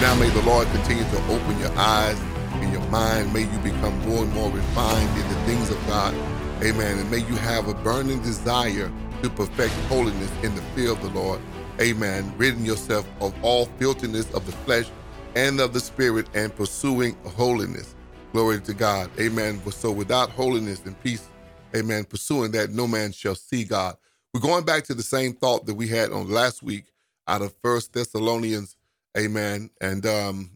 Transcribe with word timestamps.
Now 0.00 0.14
may 0.14 0.28
the 0.30 0.42
Lord 0.42 0.68
continue 0.68 1.04
to 1.04 1.24
open 1.26 1.58
your 1.58 1.72
eyes 1.76 2.18
and 2.52 2.72
your 2.72 2.82
mind. 2.90 3.32
May 3.32 3.42
you 3.42 3.58
become 3.58 3.98
more 4.08 4.22
and 4.24 4.32
more 4.32 4.50
refined 4.50 5.10
in 5.18 5.28
the 5.28 5.40
things 5.46 5.70
of 5.70 5.86
God. 5.88 6.14
Amen. 6.62 6.98
And 6.98 7.10
may 7.10 7.18
you 7.18 7.34
have 7.36 7.68
a 7.68 7.74
burning 7.74 8.22
desire 8.22 8.92
to 9.22 9.30
perfect 9.30 9.74
holiness 9.88 10.30
in 10.44 10.54
the 10.54 10.62
fear 10.76 10.92
of 10.92 11.02
the 11.02 11.10
Lord. 11.10 11.40
Amen. 11.80 12.32
Ridding 12.38 12.64
yourself 12.64 13.08
of 13.20 13.34
all 13.42 13.66
filthiness 13.78 14.32
of 14.34 14.46
the 14.46 14.52
flesh 14.52 14.86
and 15.34 15.60
of 15.60 15.72
the 15.72 15.80
spirit 15.80 16.28
and 16.34 16.54
pursuing 16.54 17.16
holiness. 17.36 17.96
Glory 18.32 18.60
to 18.60 18.74
God. 18.74 19.10
Amen. 19.18 19.60
So 19.72 19.90
without 19.90 20.30
holiness 20.30 20.80
and 20.86 21.00
peace, 21.02 21.28
amen, 21.74 22.04
pursuing 22.04 22.52
that, 22.52 22.70
no 22.70 22.86
man 22.86 23.12
shall 23.12 23.34
see 23.34 23.64
God. 23.64 23.96
We're 24.32 24.40
going 24.40 24.64
back 24.64 24.84
to 24.84 24.94
the 24.94 25.02
same 25.02 25.32
thought 25.32 25.66
that 25.66 25.74
we 25.74 25.88
had 25.88 26.12
on 26.12 26.30
last 26.30 26.62
week 26.62 26.84
out 27.26 27.42
of 27.42 27.54
First 27.62 27.92
Thessalonians, 27.94 28.76
amen, 29.16 29.70
and 29.80 30.04
um 30.06 30.50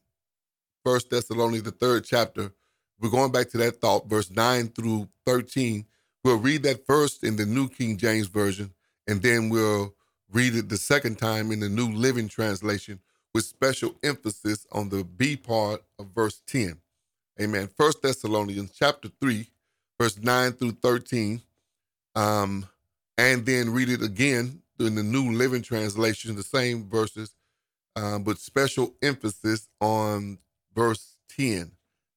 First 0.84 1.10
Thessalonians, 1.10 1.62
the 1.62 1.70
third 1.70 2.04
chapter. 2.04 2.52
We're 3.00 3.10
going 3.10 3.32
back 3.32 3.50
to 3.50 3.58
that 3.58 3.80
thought, 3.80 4.08
verse 4.08 4.30
9 4.30 4.68
through 4.68 5.08
13. 5.26 5.84
We'll 6.24 6.38
read 6.38 6.62
that 6.64 6.86
first 6.86 7.24
in 7.24 7.36
the 7.36 7.46
New 7.46 7.68
King 7.68 7.96
James 7.96 8.26
Version, 8.26 8.72
and 9.06 9.22
then 9.22 9.48
we'll 9.48 9.94
read 10.32 10.54
it 10.54 10.68
the 10.68 10.76
second 10.76 11.18
time 11.18 11.52
in 11.52 11.60
the 11.60 11.68
New 11.68 11.90
Living 11.92 12.28
Translation 12.28 13.00
with 13.34 13.44
special 13.44 13.94
emphasis 14.02 14.66
on 14.72 14.88
the 14.88 15.04
B 15.04 15.36
part 15.36 15.82
of 15.98 16.06
verse 16.14 16.42
10. 16.46 16.78
Amen. 17.40 17.68
First 17.76 18.02
Thessalonians 18.02 18.72
chapter 18.76 19.08
3, 19.20 19.46
verse 20.00 20.18
9 20.18 20.52
through 20.52 20.76
13. 20.82 21.42
Um, 22.14 22.66
and 23.18 23.46
then 23.46 23.70
read 23.70 23.88
it 23.88 24.02
again 24.02 24.62
in 24.78 24.94
the 24.96 25.02
New 25.02 25.32
Living 25.32 25.62
Translation, 25.62 26.34
the 26.34 26.42
same 26.42 26.88
verses, 26.88 27.34
um, 27.96 28.22
but 28.22 28.38
special 28.38 28.94
emphasis 29.02 29.68
on 29.80 30.38
verse 30.74 31.16
10. 31.36 31.72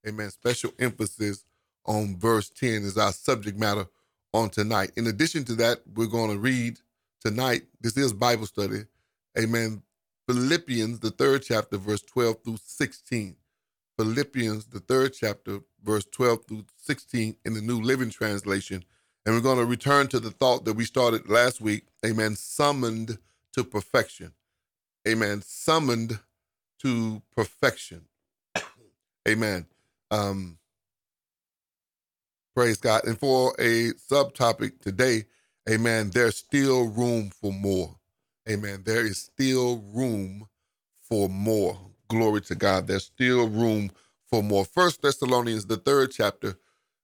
Amen. 0.07 0.29
Special 0.29 0.71
emphasis 0.79 1.45
on 1.85 2.17
verse 2.17 2.49
10 2.49 2.83
is 2.83 2.97
our 2.97 3.11
subject 3.11 3.57
matter 3.57 3.85
on 4.33 4.49
tonight. 4.49 4.91
In 4.95 5.07
addition 5.07 5.43
to 5.45 5.55
that, 5.55 5.79
we're 5.95 6.07
going 6.07 6.31
to 6.31 6.37
read 6.37 6.79
tonight, 7.21 7.63
this 7.81 7.97
is 7.97 8.13
Bible 8.13 8.45
study. 8.45 8.85
Amen. 9.37 9.81
Philippians, 10.27 10.99
the 10.99 11.11
third 11.11 11.43
chapter, 11.43 11.77
verse 11.77 12.01
12 12.01 12.43
through 12.43 12.57
16. 12.63 13.35
Philippians, 13.97 14.65
the 14.65 14.79
third 14.79 15.13
chapter, 15.13 15.59
verse 15.83 16.05
12 16.11 16.45
through 16.45 16.65
16 16.77 17.35
in 17.45 17.53
the 17.53 17.61
New 17.61 17.81
Living 17.81 18.09
Translation. 18.09 18.83
And 19.25 19.35
we're 19.35 19.41
going 19.41 19.57
to 19.57 19.65
return 19.65 20.07
to 20.09 20.19
the 20.19 20.31
thought 20.31 20.65
that 20.65 20.73
we 20.73 20.85
started 20.85 21.29
last 21.29 21.61
week. 21.61 21.85
Amen. 22.05 22.35
Summoned 22.35 23.17
to 23.53 23.63
perfection. 23.63 24.33
Amen. 25.07 25.41
Summoned 25.43 26.19
to 26.81 27.21
perfection. 27.35 28.01
Amen. 29.27 29.65
Um, 30.11 30.57
praise 32.55 32.77
God. 32.77 33.05
And 33.05 33.19
for 33.19 33.55
a 33.59 33.91
subtopic 33.93 34.79
today, 34.79 35.25
amen, 35.69 36.11
there's 36.13 36.37
still 36.37 36.87
room 36.89 37.31
for 37.31 37.53
more. 37.53 37.95
Amen. 38.49 38.83
There 38.85 39.05
is 39.05 39.17
still 39.17 39.83
room 39.93 40.47
for 41.09 41.29
more. 41.29 41.79
Glory 42.09 42.41
to 42.41 42.55
God. 42.55 42.87
There's 42.87 43.05
still 43.05 43.49
room 43.49 43.91
for 44.29 44.43
more. 44.43 44.65
First 44.65 45.01
Thessalonians, 45.01 45.65
the 45.65 45.77
third 45.77 46.11
chapter, 46.11 46.57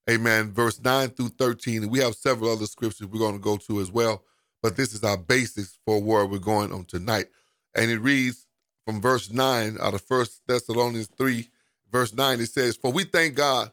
amen, 0.09 0.53
verse 0.53 0.79
9 0.83 1.09
through 1.09 1.29
13. 1.29 1.83
And 1.83 1.91
we 1.91 1.99
have 1.99 2.16
several 2.16 2.52
other 2.52 2.67
scriptures 2.67 3.07
we're 3.07 3.19
going 3.19 3.35
to 3.35 3.39
go 3.39 3.57
to 3.57 3.81
as 3.81 3.91
well, 3.91 4.23
but 4.61 4.75
this 4.77 4.94
is 4.94 5.03
our 5.03 5.17
basis 5.17 5.77
for 5.85 6.02
where 6.02 6.25
we're 6.25 6.39
going 6.39 6.72
on 6.72 6.85
tonight. 6.85 7.27
And 7.75 7.89
it 7.89 8.00
reads 8.00 8.47
from 8.86 9.02
verse 9.02 9.31
9 9.31 9.77
out 9.80 9.94
of 9.94 10.02
First 10.02 10.41
Thessalonians 10.47 11.08
3, 11.17 11.47
verse 11.91 12.13
9, 12.13 12.39
it 12.39 12.47
says, 12.47 12.75
For 12.75 12.91
we 12.91 13.03
thank 13.03 13.36
God, 13.36 13.72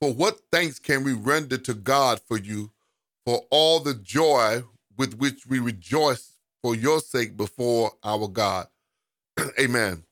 for 0.00 0.12
what 0.12 0.40
thanks 0.52 0.78
can 0.78 1.04
we 1.04 1.12
render 1.12 1.58
to 1.58 1.74
God 1.74 2.20
for 2.20 2.38
you, 2.38 2.70
for 3.24 3.42
all 3.50 3.80
the 3.80 3.94
joy 3.94 4.62
with 4.96 5.14
which 5.18 5.46
we 5.46 5.58
rejoice 5.58 6.36
for 6.62 6.74
your 6.74 7.00
sake 7.00 7.36
before 7.36 7.92
our 8.04 8.28
God. 8.28 8.66
Amen. 9.60 10.04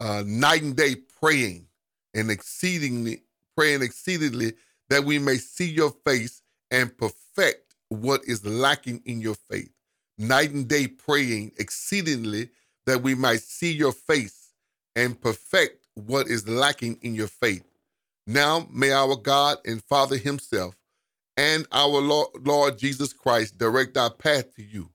Uh, 0.00 0.22
night 0.26 0.62
and 0.62 0.76
day 0.76 0.96
praying 1.20 1.66
and 2.14 2.30
exceedingly 2.30 3.22
praying 3.56 3.82
exceedingly 3.82 4.52
that 4.88 5.04
we 5.04 5.18
may 5.18 5.36
see 5.36 5.70
your 5.70 5.90
face 6.04 6.42
and 6.70 6.96
perfect 6.96 7.74
what 7.88 8.20
is 8.26 8.44
lacking 8.44 9.00
in 9.04 9.20
your 9.20 9.34
faith. 9.34 9.70
Night 10.18 10.50
and 10.50 10.68
day 10.68 10.86
praying 10.86 11.52
exceedingly 11.58 12.50
that 12.86 13.02
we 13.02 13.14
might 13.14 13.40
see 13.40 13.72
your 13.72 13.92
face 13.92 14.52
and 14.96 15.20
perfect 15.20 15.86
what 15.94 16.28
is 16.28 16.48
lacking 16.48 16.98
in 17.02 17.14
your 17.14 17.28
faith. 17.28 17.64
Now 18.26 18.66
may 18.70 18.92
our 18.92 19.16
God 19.16 19.58
and 19.64 19.82
Father 19.82 20.16
Himself 20.16 20.76
and 21.36 21.66
our 21.72 22.30
Lord, 22.40 22.78
Jesus 22.78 23.12
Christ 23.12 23.58
direct 23.58 23.96
our 23.96 24.10
path 24.10 24.54
to 24.56 24.62
you 24.62 24.90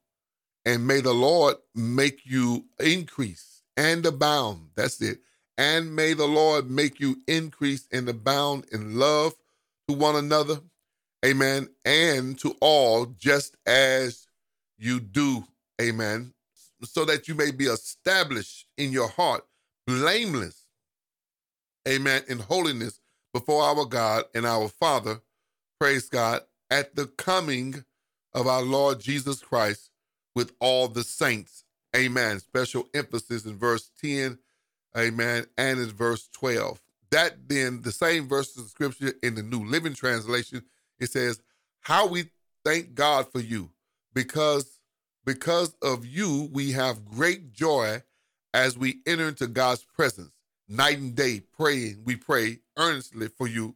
and 0.66 0.86
may 0.86 1.02
the 1.02 1.14
Lord 1.14 1.56
make 1.74 2.26
you 2.26 2.66
increase 2.80 3.64
and 3.78 4.06
abound. 4.06 4.70
That's 4.76 5.02
it. 5.02 5.20
And 5.58 5.96
may 5.96 6.14
the 6.14 6.28
Lord 6.28 6.70
make 6.70 7.00
you 7.00 7.18
increase 7.28 7.88
and 7.92 8.08
abound 8.08 8.66
in 8.72 8.98
love 8.98 9.34
to 9.88 9.96
one 9.96 10.16
another. 10.16 10.60
Amen. 11.26 11.70
And 11.84 12.38
to 12.40 12.56
all, 12.62 13.08
just 13.18 13.56
as 13.66 14.28
you 14.78 15.00
do. 15.00 15.46
Amen. 15.82 16.34
So 16.84 17.06
that 17.06 17.28
you 17.28 17.36
may 17.36 17.52
be 17.52 17.66
established 17.66 18.66
in 18.78 18.92
your 18.92 19.10
heart, 19.10 19.46
blameless. 19.86 20.66
Amen. 21.88 22.24
In 22.28 22.40
holiness 22.40 23.00
before 23.34 23.64
our 23.64 23.86
God 23.86 24.26
and 24.34 24.46
our 24.46 24.68
Father. 24.68 25.22
Praise 25.80 26.10
God. 26.10 26.42
At 26.72 26.96
the 26.96 27.08
coming 27.08 27.84
of 28.34 28.48
our 28.48 28.62
Lord 28.62 29.00
Jesus 29.00 29.42
Christ 29.42 29.90
with 30.36 30.54
all 30.60 30.88
the 30.88 31.04
saints. 31.04 31.64
Amen. 31.96 32.40
Special 32.40 32.88
emphasis 32.94 33.46
in 33.46 33.58
verse 33.58 33.90
10, 34.02 34.38
amen, 34.98 35.46
and 35.58 35.80
in 35.80 35.88
verse 35.88 36.30
12. 36.34 36.80
That 37.12 37.50
then, 37.50 37.82
the 37.82 37.92
same 37.92 38.28
verse 38.28 38.56
of 38.58 38.68
scripture 38.68 39.14
in 39.24 39.34
the 39.36 39.42
New 39.42 39.66
Living 39.66 39.96
Translation, 39.96 40.64
it 41.00 41.10
says, 41.10 41.42
How 41.82 42.08
we 42.08 42.26
thank 42.64 42.94
God 42.94 43.32
for 43.32 43.40
you, 43.40 43.72
because 44.14 44.79
because 45.30 45.76
of 45.82 46.06
you 46.06 46.50
we 46.52 46.72
have 46.72 47.06
great 47.06 47.54
joy 47.54 48.02
as 48.54 48.78
we 48.78 49.00
enter 49.06 49.28
into 49.28 49.48
God's 49.48 49.84
presence. 49.84 50.32
Night 50.68 50.98
and 50.98 51.16
day 51.16 51.42
praying, 51.56 52.02
we 52.04 52.16
pray 52.16 52.60
earnestly 52.78 53.28
for 53.28 53.48
you, 53.48 53.76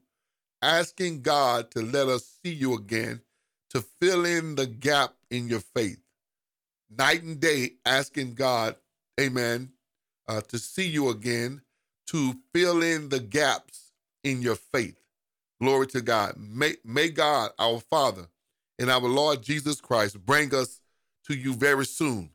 asking 0.62 1.22
God 1.22 1.72
to 1.72 1.82
let 1.82 2.08
us 2.08 2.26
see 2.44 2.54
you 2.54 2.76
again, 2.76 3.22
to 3.70 3.82
fill 3.82 4.26
in 4.26 4.56
the 4.56 4.66
gap 4.66 5.14
in 5.30 5.48
your 5.48 5.60
faith 5.60 6.04
night 6.98 7.24
and 7.24 7.40
day 7.40 7.72
asking 7.86 8.36
God, 8.36 8.76
amen, 9.20 9.72
uh, 10.28 10.42
to 10.42 10.58
see 10.58 10.88
you 10.88 11.10
again, 11.10 11.62
to 12.08 12.36
fill 12.54 12.82
in 12.82 13.10
the 13.10 13.20
gaps 13.20 13.92
in 14.24 14.42
your 14.42 14.56
faith. 14.56 15.00
Glory 15.62 15.88
to 15.88 16.02
God. 16.02 16.36
May, 16.38 16.76
may 16.84 17.10
God, 17.10 17.52
our 17.58 17.80
Father, 17.80 18.28
and 18.80 18.90
our 18.90 19.02
Lord 19.02 19.42
Jesus 19.42 19.80
Christ 19.80 20.26
bring 20.26 20.54
us 20.54 20.82
to 21.28 21.36
you 21.36 21.54
very 21.54 21.86
soon. 21.86 22.32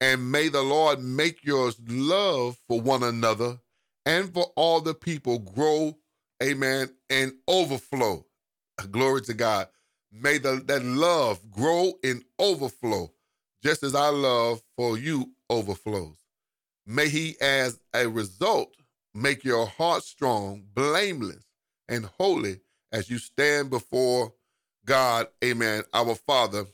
And 0.00 0.32
may 0.32 0.48
the 0.48 0.62
Lord 0.62 1.02
make 1.02 1.44
your 1.44 1.72
love 1.86 2.58
for 2.68 2.80
one 2.80 3.02
another 3.02 3.58
and 4.04 4.32
for 4.32 4.52
all 4.56 4.80
the 4.80 4.94
people 4.94 5.38
grow, 5.38 5.96
amen, 6.42 6.90
and 7.08 7.32
overflow. 7.46 8.26
Glory 8.90 9.22
to 9.22 9.34
God. 9.34 9.68
May 10.10 10.38
the, 10.38 10.62
that 10.66 10.84
love 10.84 11.50
grow 11.50 11.92
and 12.02 12.24
overflow 12.38 13.12
just 13.62 13.82
as 13.82 13.94
our 13.94 14.12
love 14.12 14.60
for 14.76 14.98
you 14.98 15.30
overflows. 15.48 16.16
May 16.84 17.08
he, 17.08 17.36
as 17.40 17.78
a 17.94 18.08
result, 18.08 18.74
make 19.14 19.44
your 19.44 19.66
heart 19.66 20.02
strong, 20.02 20.64
blameless, 20.74 21.44
and 21.88 22.06
holy 22.18 22.60
as 22.90 23.08
you 23.08 23.18
stand 23.18 23.70
before 23.70 24.32
God, 24.84 25.28
amen, 25.44 25.84
our 25.94 26.14
Father. 26.16 26.66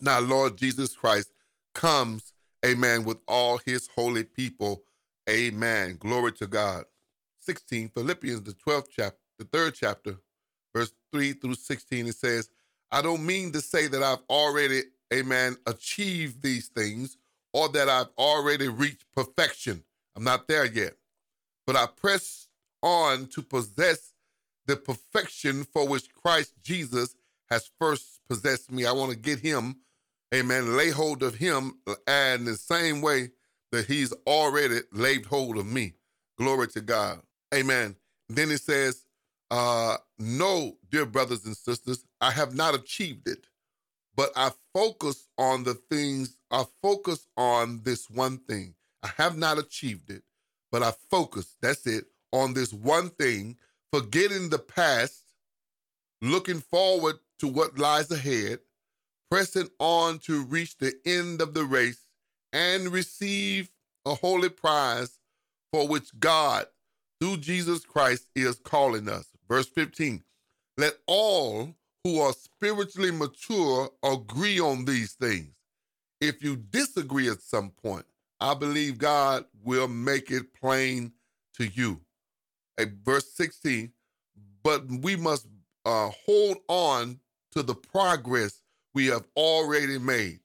Now, 0.00 0.20
Lord 0.20 0.56
Jesus 0.56 0.94
Christ 0.94 1.32
comes, 1.74 2.32
amen, 2.64 3.04
with 3.04 3.18
all 3.26 3.58
his 3.58 3.88
holy 3.94 4.24
people, 4.24 4.82
amen. 5.28 5.96
Glory 5.98 6.32
to 6.32 6.46
God. 6.46 6.84
16, 7.40 7.90
Philippians, 7.90 8.42
the 8.42 8.52
12th 8.52 8.88
chapter, 8.94 9.18
the 9.38 9.44
third 9.44 9.74
chapter, 9.74 10.16
verse 10.74 10.92
3 11.12 11.32
through 11.34 11.54
16, 11.54 12.06
it 12.06 12.14
says, 12.14 12.50
I 12.90 13.02
don't 13.02 13.24
mean 13.24 13.52
to 13.52 13.60
say 13.60 13.86
that 13.86 14.02
I've 14.02 14.22
already 14.28 14.82
amen, 15.12 15.56
achieved 15.66 16.42
these 16.42 16.68
things 16.68 17.16
or 17.52 17.68
that 17.70 17.88
I've 17.88 18.10
already 18.18 18.68
reached 18.68 19.04
perfection. 19.14 19.82
I'm 20.16 20.24
not 20.24 20.48
there 20.48 20.66
yet. 20.66 20.94
But 21.66 21.76
I 21.76 21.86
press 21.86 22.48
on 22.82 23.26
to 23.28 23.42
possess 23.42 24.12
the 24.66 24.76
perfection 24.76 25.64
for 25.64 25.86
which 25.86 26.12
Christ 26.12 26.54
Jesus 26.62 27.14
has 27.50 27.70
first 27.78 28.20
possessed 28.28 28.70
me. 28.70 28.84
I 28.84 28.92
want 28.92 29.10
to 29.12 29.16
get 29.16 29.38
him, 29.40 29.76
amen, 30.34 30.76
lay 30.76 30.90
hold 30.90 31.22
of 31.22 31.34
him, 31.34 31.78
and 32.06 32.46
the 32.46 32.56
same 32.56 33.00
way, 33.00 33.30
that 33.70 33.86
he's 33.86 34.12
already 34.26 34.78
laid 34.92 35.26
hold 35.26 35.58
of 35.58 35.66
me. 35.66 35.92
Glory 36.38 36.68
to 36.68 36.80
God. 36.80 37.20
Amen. 37.54 37.96
Then 38.28 38.50
it 38.50 38.60
says, 38.60 39.04
uh, 39.50 39.96
no, 40.18 40.76
dear 40.90 41.06
brothers 41.06 41.44
and 41.44 41.56
sisters, 41.56 42.04
I 42.20 42.30
have 42.30 42.54
not 42.54 42.74
achieved 42.74 43.28
it, 43.28 43.46
but 44.16 44.30
I 44.36 44.52
focus 44.74 45.28
on 45.38 45.64
the 45.64 45.74
things, 45.74 46.36
I 46.50 46.64
focus 46.82 47.26
on 47.36 47.82
this 47.82 48.08
one 48.10 48.38
thing. 48.38 48.74
I 49.02 49.10
have 49.16 49.36
not 49.36 49.58
achieved 49.58 50.10
it, 50.10 50.22
but 50.72 50.82
I 50.82 50.92
focus, 51.10 51.56
that's 51.60 51.86
it, 51.86 52.04
on 52.32 52.54
this 52.54 52.72
one 52.72 53.10
thing, 53.10 53.56
forgetting 53.92 54.50
the 54.50 54.58
past, 54.58 55.22
looking 56.20 56.60
forward 56.60 57.16
to 57.38 57.48
what 57.48 57.78
lies 57.78 58.10
ahead, 58.10 58.58
pressing 59.30 59.68
on 59.78 60.18
to 60.20 60.44
reach 60.44 60.76
the 60.78 60.94
end 61.04 61.40
of 61.40 61.54
the 61.54 61.64
race 61.64 62.04
and 62.52 62.88
receive 62.88 63.70
a 64.06 64.14
holy 64.14 64.48
prize 64.48 65.18
for 65.72 65.86
which 65.86 66.18
God, 66.18 66.66
through 67.20 67.38
Jesus 67.38 67.84
Christ, 67.84 68.28
is 68.34 68.58
calling 68.58 69.08
us. 69.08 69.26
Verse 69.48 69.68
15 69.68 70.22
Let 70.76 70.94
all 71.06 71.74
who 72.04 72.20
are 72.20 72.32
spiritually 72.32 73.10
mature 73.10 73.90
agree 74.02 74.60
on 74.60 74.84
these 74.84 75.12
things. 75.12 75.56
If 76.20 76.42
you 76.42 76.56
disagree 76.56 77.28
at 77.28 77.42
some 77.42 77.70
point, 77.70 78.06
I 78.40 78.54
believe 78.54 78.98
God 78.98 79.44
will 79.62 79.88
make 79.88 80.30
it 80.30 80.54
plain 80.54 81.12
to 81.54 81.66
you. 81.66 82.00
A 82.78 82.86
verse 82.86 83.30
16, 83.32 83.92
but 84.62 84.86
we 84.86 85.16
must 85.16 85.46
uh, 85.84 86.10
hold 86.24 86.58
on 86.68 87.18
to 87.52 87.62
the 87.62 87.74
progress 87.74 88.62
we 88.98 89.06
have 89.06 89.28
already 89.36 89.96
made. 89.96 90.40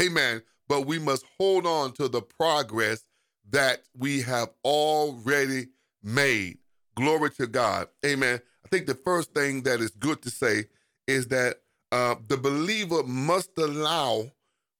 Amen. 0.00 0.40
But 0.70 0.86
we 0.86 0.98
must 0.98 1.26
hold 1.36 1.66
on 1.66 1.92
to 1.92 2.08
the 2.08 2.22
progress 2.22 3.04
that 3.50 3.82
we 3.94 4.22
have 4.22 4.48
already 4.64 5.66
made. 6.02 6.56
Glory 6.94 7.28
to 7.32 7.46
God. 7.46 7.88
Amen. 8.06 8.40
I 8.64 8.68
think 8.68 8.86
the 8.86 8.94
first 8.94 9.34
thing 9.34 9.64
that 9.64 9.80
is 9.80 9.90
good 9.90 10.22
to 10.22 10.30
say 10.30 10.64
is 11.06 11.26
that 11.26 11.56
uh, 11.92 12.14
the 12.26 12.38
believer 12.38 13.02
must 13.02 13.50
allow 13.58 14.30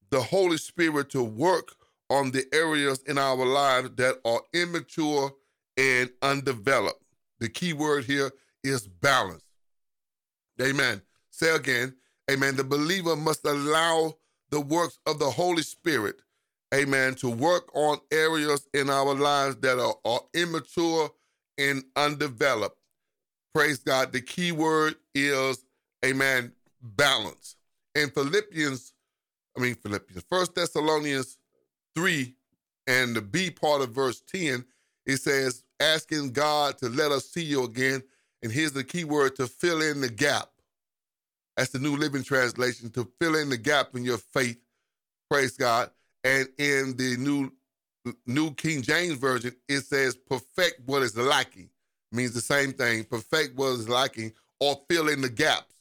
the 0.09 0.23
Holy 0.23 0.57
Spirit 0.57 1.11
to 1.11 1.23
work 1.23 1.75
on 2.09 2.31
the 2.31 2.47
areas 2.55 3.03
in 3.07 3.19
our 3.19 3.45
lives 3.45 3.91
that 3.97 4.19
are 4.25 4.41
immature 4.55 5.31
and 5.77 6.09
undeveloped. 6.23 7.05
The 7.39 7.51
key 7.51 7.75
word 7.75 8.05
here 8.07 8.31
is 8.65 8.89
balance. 8.89 9.45
Amen. 10.63 11.03
Say 11.31 11.55
again, 11.55 11.97
amen. 12.31 12.57
The 12.57 12.65
believer 12.65 13.17
must 13.17 13.45
allow 13.45 14.17
the 14.51 14.61
works 14.61 14.99
of 15.07 15.19
the 15.19 15.31
Holy 15.31 15.63
Spirit, 15.63 16.23
amen, 16.75 17.15
to 17.17 17.31
work 17.31 17.75
on 17.75 17.99
areas 18.11 18.69
in 18.75 18.91
our 18.91 19.15
lives 19.15 19.57
that 19.57 19.79
are, 19.79 19.95
are 20.05 20.21
immature 20.35 21.11
and 21.59 21.85
undeveloped. 21.97 22.79
Praise 23.55 23.79
God. 23.79 24.13
The 24.13 24.21
key 24.21 24.53
word 24.53 24.95
is, 25.15 25.65
amen, 26.05 26.53
balance. 26.81 27.57
In 27.95 28.11
Philippians, 28.11 28.93
I 29.57 29.61
mean, 29.61 29.75
Philippians, 29.75 30.25
First 30.31 30.55
Thessalonians 30.55 31.37
3 31.97 32.35
and 32.87 33.17
the 33.17 33.21
B 33.21 33.51
part 33.51 33.83
of 33.83 33.91
verse 33.91 34.21
10, 34.21 34.65
it 35.07 35.17
says, 35.17 35.65
asking 35.81 36.33
God 36.33 36.79
to 36.79 36.89
let 36.89 37.11
us 37.11 37.29
see 37.29 37.43
you 37.43 37.65
again. 37.65 38.03
And 38.43 38.53
here's 38.53 38.73
the 38.73 38.85
key 38.85 39.05
word 39.05 39.37
to 39.37 39.47
fill 39.47 39.83
in 39.83 40.01
the 40.01 40.09
gap. 40.09 40.51
That's 41.61 41.73
the 41.73 41.79
New 41.79 41.95
Living 41.95 42.23
Translation 42.23 42.89
to 42.93 43.07
fill 43.21 43.37
in 43.37 43.51
the 43.51 43.59
gap 43.59 43.95
in 43.95 44.03
your 44.03 44.17
faith. 44.17 44.57
Praise 45.29 45.59
God. 45.59 45.91
And 46.25 46.49
in 46.57 46.97
the 46.97 47.19
New 47.19 47.53
New 48.25 48.55
King 48.55 48.81
James 48.81 49.19
Version, 49.19 49.55
it 49.69 49.81
says 49.81 50.17
perfect 50.17 50.81
what 50.87 51.03
is 51.03 51.19
lacking. 51.19 51.69
Means 52.13 52.33
the 52.33 52.41
same 52.41 52.73
thing. 52.73 53.05
Perfect 53.05 53.59
what 53.59 53.73
is 53.73 53.91
lacking 53.91 54.33
or 54.59 54.81
fill 54.89 55.11
in 55.11 55.21
the 55.21 55.29
gaps. 55.29 55.75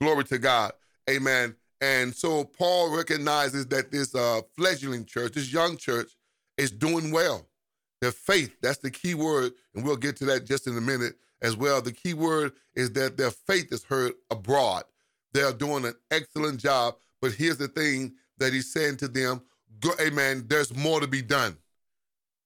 Glory 0.00 0.22
to 0.22 0.38
God. 0.38 0.70
Amen. 1.10 1.56
And 1.80 2.14
so 2.14 2.44
Paul 2.44 2.96
recognizes 2.96 3.66
that 3.66 3.90
this 3.90 4.14
uh, 4.14 4.42
fledgling 4.56 5.04
church, 5.04 5.32
this 5.32 5.52
young 5.52 5.76
church, 5.76 6.12
is 6.58 6.70
doing 6.70 7.10
well. 7.10 7.44
Their 8.00 8.12
faith, 8.12 8.54
that's 8.62 8.78
the 8.78 8.92
key 8.92 9.14
word, 9.14 9.50
and 9.74 9.84
we'll 9.84 9.96
get 9.96 10.14
to 10.18 10.26
that 10.26 10.46
just 10.46 10.68
in 10.68 10.78
a 10.78 10.80
minute 10.80 11.14
as 11.42 11.56
well. 11.56 11.82
The 11.82 11.90
key 11.90 12.14
word 12.14 12.52
is 12.76 12.92
that 12.92 13.16
their 13.16 13.32
faith 13.32 13.72
is 13.72 13.82
heard 13.82 14.12
abroad. 14.30 14.84
They're 15.32 15.52
doing 15.52 15.84
an 15.84 15.94
excellent 16.10 16.60
job, 16.60 16.96
but 17.20 17.32
here's 17.32 17.58
the 17.58 17.68
thing 17.68 18.14
that 18.38 18.52
he's 18.52 18.72
saying 18.72 18.96
to 18.98 19.08
them, 19.08 19.42
go, 19.80 19.90
amen, 20.00 20.46
there's 20.48 20.74
more 20.74 21.00
to 21.00 21.06
be 21.06 21.22
done. 21.22 21.56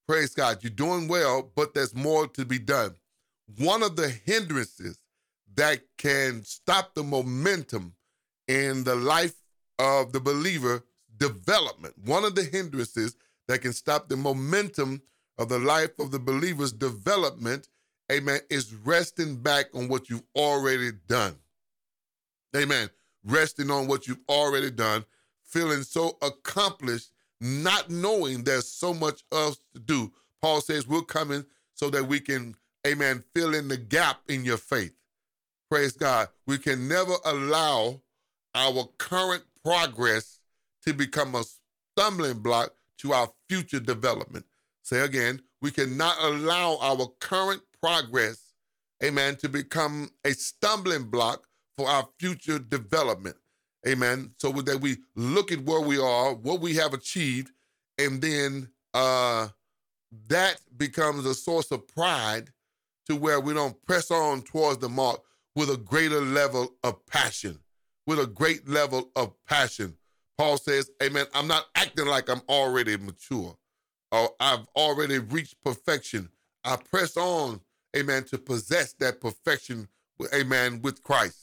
Praise 0.08 0.34
God. 0.34 0.58
You're 0.62 0.70
doing 0.70 1.08
well, 1.08 1.50
but 1.55 1.75
there's 1.75 1.94
more 1.94 2.26
to 2.29 2.44
be 2.44 2.58
done. 2.58 2.96
One 3.58 3.82
of 3.82 3.96
the 3.96 4.08
hindrances 4.08 4.99
that 5.55 5.81
can 5.99 6.44
stop 6.44 6.94
the 6.94 7.02
momentum 7.02 7.94
in 8.49 8.84
the 8.84 8.96
life 8.96 9.34
of 9.79 10.12
the 10.12 10.20
believer 10.20 10.84
development. 11.17 11.94
One 12.05 12.25
of 12.25 12.34
the 12.34 12.44
hindrances 12.44 13.17
that 13.49 13.62
can 13.62 13.73
stop 13.73 14.08
the 14.08 14.17
momentum 14.17 15.02
of 15.38 15.49
the 15.49 15.58
life 15.58 15.99
of 15.99 16.11
the 16.11 16.19
believer's 16.19 16.73
development, 16.73 17.69
amen, 18.11 18.40
is 18.50 18.75
resting 18.75 19.37
back 19.37 19.67
on 19.75 19.88
what 19.88 20.11
you've 20.11 20.23
already 20.34 20.90
done. 21.06 21.37
Amen. 22.56 22.90
Resting 23.25 23.70
on 23.70 23.87
what 23.87 24.06
you've 24.06 24.20
already 24.28 24.70
done, 24.70 25.04
feeling 25.44 25.82
so 25.82 26.19
accomplished, 26.22 27.10
not 27.40 27.90
knowing 27.90 28.44
there's 28.44 28.69
so 28.69 28.93
much 28.93 29.22
else 29.32 29.58
to 29.75 29.81
do. 29.81 30.12
Paul 30.40 30.60
says 30.60 30.87
we're 30.87 31.02
coming 31.02 31.44
so 31.75 31.90
that 31.90 32.06
we 32.06 32.20
can, 32.20 32.54
amen, 32.87 33.22
fill 33.34 33.54
in 33.54 33.69
the 33.69 33.76
gap 33.76 34.20
in 34.28 34.44
your 34.44 34.56
faith. 34.56 34.93
Praise 35.70 35.93
God. 35.93 36.28
We 36.46 36.58
can 36.58 36.88
never 36.88 37.14
allow 37.25 38.02
our 38.55 38.88
current 38.98 39.44
progress 39.64 40.40
to 40.84 40.93
become 40.93 41.34
a 41.34 41.44
stumbling 41.96 42.40
block 42.40 42.75
to 42.98 43.12
our 43.12 43.31
future 43.48 43.81
development. 43.81 44.44
Say 44.82 45.00
again, 45.00 45.43
we 45.60 45.70
cannot 45.70 46.16
allow 46.20 46.76
our 46.81 47.06
current 47.20 47.62
progress, 47.81 48.52
amen, 49.02 49.37
to 49.37 49.48
become 49.48 50.10
a 50.25 50.32
stumbling 50.32 51.05
block 51.05 51.46
for 51.76 51.88
our 51.88 52.08
future 52.19 52.58
development. 52.58 53.36
Amen. 53.86 54.32
So 54.38 54.52
that 54.52 54.80
we 54.80 54.98
look 55.16 55.50
at 55.50 55.60
where 55.60 55.80
we 55.80 55.98
are, 55.98 56.34
what 56.34 56.60
we 56.60 56.74
have 56.76 56.94
achieved, 56.94 57.50
and 57.98 58.22
then 58.22 58.69
uh, 58.94 59.48
that 60.28 60.60
becomes 60.76 61.26
a 61.26 61.34
source 61.34 61.70
of 61.70 61.86
pride 61.88 62.50
to 63.06 63.16
where 63.16 63.41
we 63.41 63.55
don't 63.55 63.81
press 63.82 64.10
on 64.10 64.43
towards 64.43 64.79
the 64.79 64.88
mark 64.88 65.20
with 65.56 65.70
a 65.70 65.76
greater 65.76 66.20
level 66.20 66.74
of 66.84 67.05
passion 67.06 67.58
with 68.06 68.19
a 68.19 68.26
great 68.26 68.69
level 68.69 69.10
of 69.17 69.32
passion. 69.46 69.96
Paul 70.38 70.56
says, 70.56 70.91
Amen. 71.02 71.26
I'm 71.34 71.46
not 71.46 71.67
acting 71.74 72.06
like 72.06 72.29
I'm 72.29 72.43
already 72.48 72.96
mature 72.96 73.56
or 74.10 74.31
I've 74.41 74.67
already 74.76 75.19
reached 75.19 75.60
perfection. 75.62 76.29
I 76.64 76.76
press 76.76 77.17
on, 77.17 77.60
amen, 77.96 78.24
to 78.24 78.38
possess 78.38 78.93
that 78.94 79.20
perfection, 79.20 79.88
amen, 80.34 80.81
with 80.82 81.02
Christ. 81.02 81.42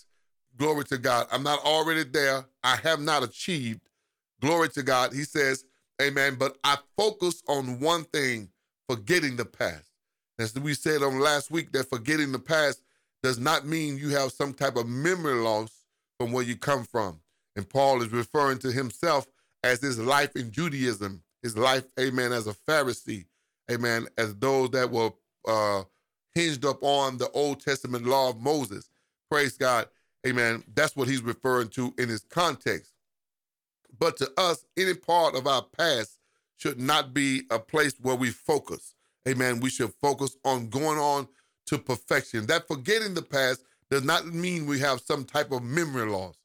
Glory 0.59 0.83
to 0.85 0.97
God. 0.97 1.27
I'm 1.31 1.43
not 1.43 1.63
already 1.63 2.03
there. 2.03 2.45
I 2.63 2.75
have 2.83 2.99
not 2.99 3.23
achieved. 3.23 3.79
Glory 4.41 4.69
to 4.69 4.83
God. 4.83 5.13
He 5.13 5.23
says, 5.23 5.63
Amen. 6.01 6.35
But 6.37 6.57
I 6.63 6.77
focus 6.97 7.41
on 7.47 7.79
one 7.79 8.03
thing, 8.05 8.49
forgetting 8.87 9.37
the 9.37 9.45
past. 9.45 9.89
As 10.37 10.53
we 10.55 10.73
said 10.73 11.01
on 11.01 11.19
last 11.19 11.49
week, 11.51 11.71
that 11.71 11.89
forgetting 11.89 12.31
the 12.31 12.39
past 12.39 12.81
does 13.23 13.39
not 13.39 13.65
mean 13.65 13.97
you 13.97 14.09
have 14.09 14.31
some 14.31 14.53
type 14.53 14.75
of 14.75 14.87
memory 14.87 15.35
loss 15.35 15.85
from 16.19 16.31
where 16.31 16.43
you 16.43 16.55
come 16.55 16.83
from. 16.83 17.19
And 17.55 17.67
Paul 17.67 18.01
is 18.01 18.11
referring 18.11 18.59
to 18.59 18.71
himself 18.71 19.27
as 19.63 19.81
his 19.81 19.99
life 19.99 20.35
in 20.35 20.51
Judaism, 20.51 21.21
his 21.43 21.57
life, 21.57 21.83
amen, 21.99 22.31
as 22.31 22.47
a 22.47 22.53
Pharisee, 22.53 23.25
amen, 23.69 24.07
as 24.17 24.35
those 24.35 24.69
that 24.71 24.89
were 24.89 25.11
uh, 25.45 25.83
hinged 26.33 26.63
up 26.63 26.81
on 26.81 27.17
the 27.17 27.29
Old 27.31 27.59
Testament 27.59 28.05
law 28.05 28.29
of 28.29 28.39
Moses. 28.39 28.89
Praise 29.29 29.57
God, 29.57 29.87
amen. 30.27 30.63
That's 30.75 30.95
what 30.95 31.07
he's 31.07 31.21
referring 31.21 31.69
to 31.69 31.93
in 31.97 32.09
his 32.09 32.21
context. 32.29 32.93
But 33.97 34.17
to 34.17 34.31
us, 34.37 34.65
any 34.77 34.93
part 34.93 35.35
of 35.35 35.47
our 35.47 35.63
past 35.77 36.19
should 36.57 36.79
not 36.79 37.13
be 37.13 37.43
a 37.49 37.59
place 37.59 37.93
where 38.01 38.15
we 38.15 38.29
focus. 38.31 38.93
Amen. 39.27 39.59
We 39.59 39.69
should 39.69 39.93
focus 40.01 40.37
on 40.45 40.69
going 40.69 40.99
on 40.99 41.27
to 41.67 41.77
perfection. 41.77 42.45
That 42.47 42.67
forgetting 42.67 43.13
the 43.13 43.21
past 43.21 43.63
does 43.89 44.03
not 44.03 44.27
mean 44.27 44.65
we 44.65 44.79
have 44.79 45.01
some 45.01 45.23
type 45.25 45.51
of 45.51 45.63
memory 45.63 46.09
loss. 46.09 46.37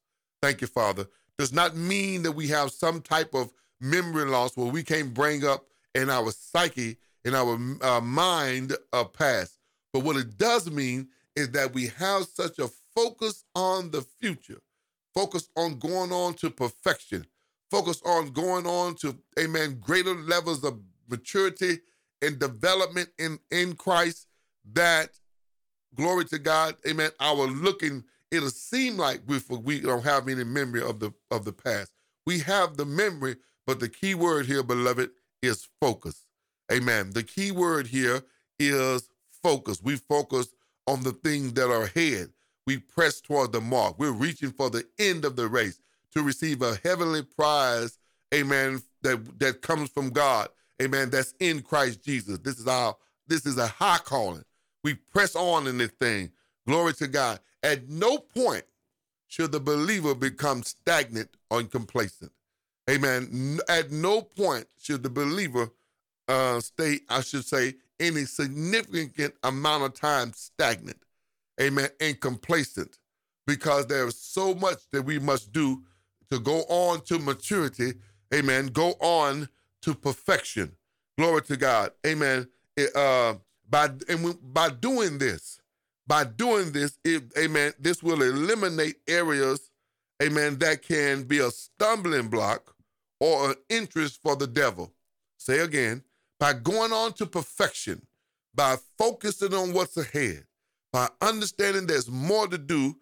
Thank 0.43 0.61
you, 0.61 0.67
Father. 0.67 1.07
Does 1.39 1.53
not 1.53 1.77
mean 1.77 2.23
that 2.23 2.33
we 2.33 2.49
have 2.49 2.71
some 2.71 3.01
type 3.01 3.35
of 3.35 3.53
memory 3.81 4.27
loss 4.27 4.57
where 4.57 4.71
we 4.71 4.83
can't 4.83 5.13
bring 5.13 5.45
up 5.45 5.65
in 5.95 6.11
our 6.11 6.31
psyche, 6.31 6.97
in 7.25 7.35
our 7.35 7.59
uh, 7.83 8.01
mind, 8.01 8.77
a 8.93 9.05
past. 9.05 9.59
But 9.93 10.05
what 10.05 10.17
it 10.17 10.37
does 10.39 10.71
mean 10.71 11.09
is 11.37 11.51
that 11.51 11.73
we 11.73 11.89
have 11.99 12.25
such 12.25 12.59
a 12.59 12.69
focus 12.95 13.45
on 13.55 13.91
the 13.91 14.03
future, 14.21 14.61
focus 15.15 15.49
on 15.57 15.79
going 15.79 16.13
on 16.13 16.35
to 16.35 16.51
perfection, 16.51 17.27
focus 17.71 18.01
on 18.05 18.31
going 18.31 18.67
on 18.67 18.95
to, 18.97 19.17
amen, 19.39 19.79
greater 19.81 20.15
levels 20.15 20.65
of 20.65 20.81
maturity 21.09 21.79
and 22.23 22.39
development 22.39 23.09
in, 23.19 23.39
in 23.51 23.75
Christ 23.75 24.27
that, 24.73 25.11
glory 25.95 26.25
to 26.27 26.39
God, 26.39 26.77
amen, 26.87 27.11
our 27.21 27.47
looking, 27.47 28.05
it'll 28.31 28.51
seem 28.51 28.97
like 28.97 29.21
we, 29.27 29.41
we 29.63 29.81
don't 29.81 30.05
have 30.05 30.29
any 30.29 30.45
memory 30.45 30.83
of 30.83 31.01
the 31.01 31.13
of 31.31 31.45
the 31.45 31.53
past. 31.53 31.93
We 32.27 32.41
have 32.41 32.77
the 32.77 32.87
memory, 32.87 33.37
but 33.67 33.81
the 33.81 33.89
key 33.89 34.15
word 34.15 34.47
here, 34.47 34.63
beloved, 34.63 35.11
is 35.43 35.69
focus. 35.81 36.25
Amen. 36.73 37.11
The 37.11 37.23
key 37.23 37.51
word 37.51 37.87
here 37.87 38.23
is 38.59 39.09
focus. 39.43 39.83
We 39.83 39.97
focus 39.97 40.49
on 40.87 41.03
the 41.03 41.13
things 41.13 41.53
that 41.55 41.71
are 41.71 41.85
ahead. 41.85 42.31
We 42.67 42.79
press 42.79 43.21
toward 43.21 43.53
the 43.53 43.61
mark. 43.61 43.99
We're 43.99 44.13
reaching 44.13 44.53
for 44.53 44.71
the 44.71 44.85
end 44.99 45.25
of 45.25 45.37
the 45.37 45.49
race 45.49 45.81
to 46.13 46.23
receive 46.23 46.63
a 46.63 46.79
heavenly 46.83 47.23
prize, 47.23 47.99
amen, 48.33 48.83
that, 49.03 49.39
that 49.39 49.63
comes 49.63 49.91
from 49.91 50.11
God, 50.11 50.49
amen, 50.81 51.11
that's 51.11 51.35
in 51.41 51.63
Christ 51.63 52.03
Jesus. 52.03 52.39
This 52.39 52.59
is 52.59 52.67
our, 52.67 52.97
this 53.27 53.47
is 53.47 53.59
a 53.59 53.67
high 53.67 53.99
calling. 53.99 54.45
We 54.83 54.95
press 54.95 55.35
on 55.35 55.67
in 55.67 55.79
this 55.79 55.91
thing. 56.01 56.31
Glory 56.67 56.95
to 56.95 57.09
God. 57.09 57.41
At 57.63 57.89
no 57.89 58.19
point 58.19 58.65
should 59.27 59.53
the 59.53 59.61
believer 59.61 60.15
become 60.15 60.63
stagnant 60.63 61.31
or 61.51 61.63
complacent. 61.65 62.33
Amen. 62.89 63.59
At 63.69 63.91
no 63.91 64.23
point 64.23 64.67
should 64.79 65.03
the 65.03 65.11
believer 65.11 65.71
uh, 66.29 66.61
stay, 66.61 67.01
I 67.09 67.23
should 67.23 67.45
say, 67.45 67.75
any 67.99 68.25
significant 68.25 69.35
amount 69.43 69.85
of 69.85 69.95
time 69.95 70.33
stagnant. 70.35 70.99
Amen. 71.61 71.89
And 72.01 72.21
complacent 72.21 72.99
because 73.47 73.87
there's 73.87 74.17
so 74.17 74.55
much 74.55 74.79
that 74.93 75.03
we 75.03 75.19
must 75.19 75.53
do 75.53 75.83
to 76.31 76.39
go 76.39 76.65
on 76.69 77.01
to 77.03 77.19
maturity. 77.19 77.95
Amen. 78.35 78.67
Go 78.67 78.93
on 79.01 79.49
to 79.83 79.95
perfection. 79.95 80.73
Glory 81.19 81.43
to 81.43 81.57
God. 81.57 81.91
Amen. 82.07 82.49
It, 82.77 82.95
uh, 82.97 83.35
by 83.69 83.91
and 84.09 84.37
by 84.53 84.71
doing 84.71 85.19
this, 85.19 85.61
by 86.07 86.25
doing 86.25 86.73
this, 86.73 86.99
it, 87.05 87.25
amen, 87.39 87.73
this 87.79 88.03
will 88.03 88.23
eliminate 88.23 88.97
areas, 89.09 89.71
amen, 90.23 90.59
that 90.59 90.83
can 90.83 91.23
be 91.23 91.39
a 91.39 91.51
stumbling 91.51 92.29
block 92.29 92.75
or 93.21 93.51
an 93.51 93.57
interest 93.69 94.21
for 94.23 94.37
the 94.37 94.47
devil. 94.47 94.93
Say 95.39 95.61
again, 95.61 96.03
by 96.39 96.53
going 96.53 96.93
on 96.93 97.13
to 97.15 97.27
perfection, 97.27 98.07
by 98.55 98.77
focusing 98.99 99.55
on 99.55 99.73
what's 99.73 99.97
ahead, 99.97 100.45
by 100.95 101.09
understanding 101.21 101.89
there's 101.89 102.09
more 102.09 102.47
to 102.47 102.57
do, 102.57 102.95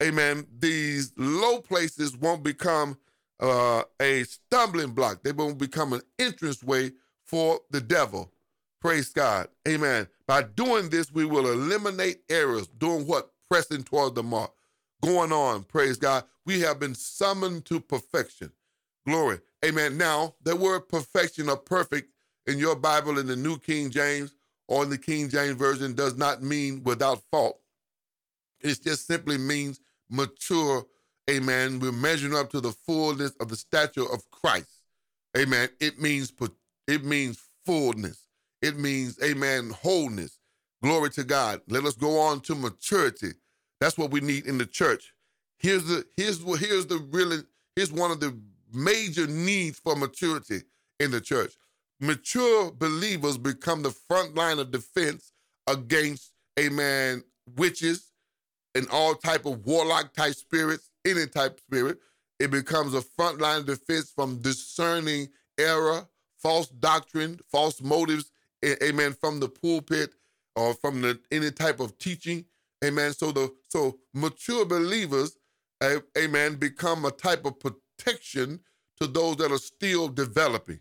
amen, 0.00 0.46
these 0.60 1.12
low 1.16 1.60
places 1.60 2.16
won't 2.16 2.44
become 2.44 2.96
uh, 3.40 3.82
a 4.00 4.22
stumbling 4.22 4.92
block. 4.92 5.24
They 5.24 5.32
won't 5.32 5.58
become 5.58 5.92
an 5.92 6.02
entrance 6.16 6.62
way 6.62 6.92
for 7.24 7.58
the 7.72 7.80
devil. 7.80 8.30
Praise 8.80 9.08
God. 9.08 9.48
Amen. 9.66 10.06
By 10.28 10.42
doing 10.44 10.90
this, 10.90 11.12
we 11.12 11.24
will 11.24 11.50
eliminate 11.50 12.20
errors. 12.30 12.68
Doing 12.68 13.04
what? 13.08 13.32
Pressing 13.50 13.82
toward 13.82 14.14
the 14.14 14.22
mark. 14.22 14.52
Going 15.02 15.32
on. 15.32 15.64
Praise 15.64 15.96
God. 15.96 16.22
We 16.46 16.60
have 16.60 16.78
been 16.78 16.94
summoned 16.94 17.64
to 17.64 17.80
perfection. 17.80 18.52
Glory. 19.04 19.40
Amen. 19.64 19.98
Now, 19.98 20.36
the 20.44 20.54
word 20.54 20.88
perfection 20.88 21.48
or 21.48 21.56
perfect 21.56 22.12
in 22.46 22.58
your 22.58 22.76
Bible 22.76 23.18
in 23.18 23.26
the 23.26 23.34
New 23.34 23.58
King 23.58 23.90
James 23.90 24.36
or 24.70 24.84
in 24.84 24.88
the 24.88 24.96
King 24.96 25.28
James 25.28 25.56
Version 25.56 25.94
does 25.94 26.16
not 26.16 26.42
mean 26.42 26.82
without 26.84 27.22
fault. 27.30 27.58
It 28.60 28.80
just 28.82 29.06
simply 29.06 29.36
means 29.36 29.80
mature. 30.08 30.86
Amen. 31.28 31.80
We're 31.80 31.92
measuring 31.92 32.36
up 32.36 32.50
to 32.50 32.60
the 32.60 32.72
fullness 32.72 33.32
of 33.40 33.48
the 33.48 33.56
stature 33.56 34.10
of 34.10 34.30
Christ. 34.30 34.70
Amen. 35.36 35.68
It 35.80 36.00
means 36.00 36.32
it 36.86 37.04
means 37.04 37.42
fullness. 37.66 38.24
It 38.62 38.78
means, 38.78 39.18
amen, 39.22 39.70
wholeness. 39.70 40.38
Glory 40.82 41.10
to 41.10 41.24
God. 41.24 41.60
Let 41.68 41.84
us 41.84 41.94
go 41.94 42.18
on 42.18 42.40
to 42.42 42.54
maturity. 42.54 43.32
That's 43.80 43.98
what 43.98 44.10
we 44.10 44.20
need 44.20 44.46
in 44.46 44.58
the 44.58 44.66
church. 44.66 45.12
Here's 45.58 45.84
the 45.84 46.04
here's 46.16 46.42
here's 46.58 46.86
the 46.86 46.98
really 47.10 47.38
here's 47.76 47.92
one 47.92 48.10
of 48.10 48.20
the 48.20 48.38
major 48.72 49.26
needs 49.26 49.78
for 49.78 49.96
maturity 49.96 50.62
in 51.00 51.10
the 51.10 51.20
church. 51.20 51.54
Mature 52.00 52.70
believers 52.72 53.36
become 53.36 53.82
the 53.82 53.90
front 53.90 54.34
line 54.34 54.58
of 54.58 54.70
defense 54.70 55.32
against, 55.66 56.32
amen, 56.58 57.22
witches 57.56 58.10
and 58.74 58.88
all 58.90 59.14
type 59.14 59.44
of 59.46 59.66
warlock 59.66 60.14
type 60.14 60.34
spirits, 60.34 60.90
any 61.06 61.26
type 61.26 61.54
of 61.54 61.60
spirit. 61.60 61.98
It 62.38 62.50
becomes 62.50 62.94
a 62.94 63.02
front 63.02 63.40
line 63.40 63.60
of 63.60 63.66
defense 63.66 64.10
from 64.14 64.40
discerning 64.40 65.28
error, 65.58 66.08
false 66.38 66.68
doctrine, 66.68 67.38
false 67.50 67.82
motives, 67.82 68.30
amen, 68.64 69.14
from 69.20 69.40
the 69.40 69.48
pulpit 69.48 70.14
or 70.56 70.74
from 70.74 71.02
the 71.02 71.20
any 71.30 71.50
type 71.50 71.80
of 71.80 71.98
teaching. 71.98 72.44
Amen. 72.82 73.12
So 73.12 73.30
the 73.30 73.52
so 73.68 73.98
mature 74.14 74.64
believers, 74.64 75.36
amen, 76.16 76.54
become 76.56 77.04
a 77.04 77.10
type 77.10 77.44
of 77.44 77.60
protection 77.60 78.60
to 79.00 79.06
those 79.06 79.36
that 79.36 79.52
are 79.52 79.58
still 79.58 80.08
developing. 80.08 80.80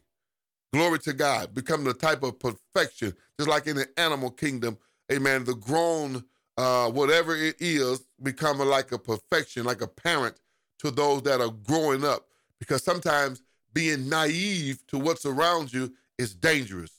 Glory 0.71 0.99
to 0.99 1.13
God. 1.13 1.53
Become 1.53 1.83
the 1.83 1.93
type 1.93 2.23
of 2.23 2.39
perfection, 2.39 3.13
just 3.39 3.49
like 3.49 3.67
in 3.67 3.75
the 3.75 3.87
animal 3.97 4.29
kingdom. 4.29 4.77
Amen. 5.11 5.43
The 5.43 5.55
grown, 5.55 6.23
uh, 6.57 6.91
whatever 6.91 7.35
it 7.35 7.55
is, 7.59 8.05
become 8.21 8.59
like 8.59 8.91
a 8.91 8.99
perfection, 8.99 9.65
like 9.65 9.81
a 9.81 9.87
parent 9.87 10.35
to 10.79 10.91
those 10.91 11.23
that 11.23 11.41
are 11.41 11.49
growing 11.49 12.03
up. 12.03 12.27
Because 12.59 12.83
sometimes 12.83 13.41
being 13.73 14.09
naive 14.09 14.85
to 14.87 14.99
what's 14.99 15.25
around 15.25 15.73
you 15.73 15.93
is 16.17 16.35
dangerous. 16.35 16.91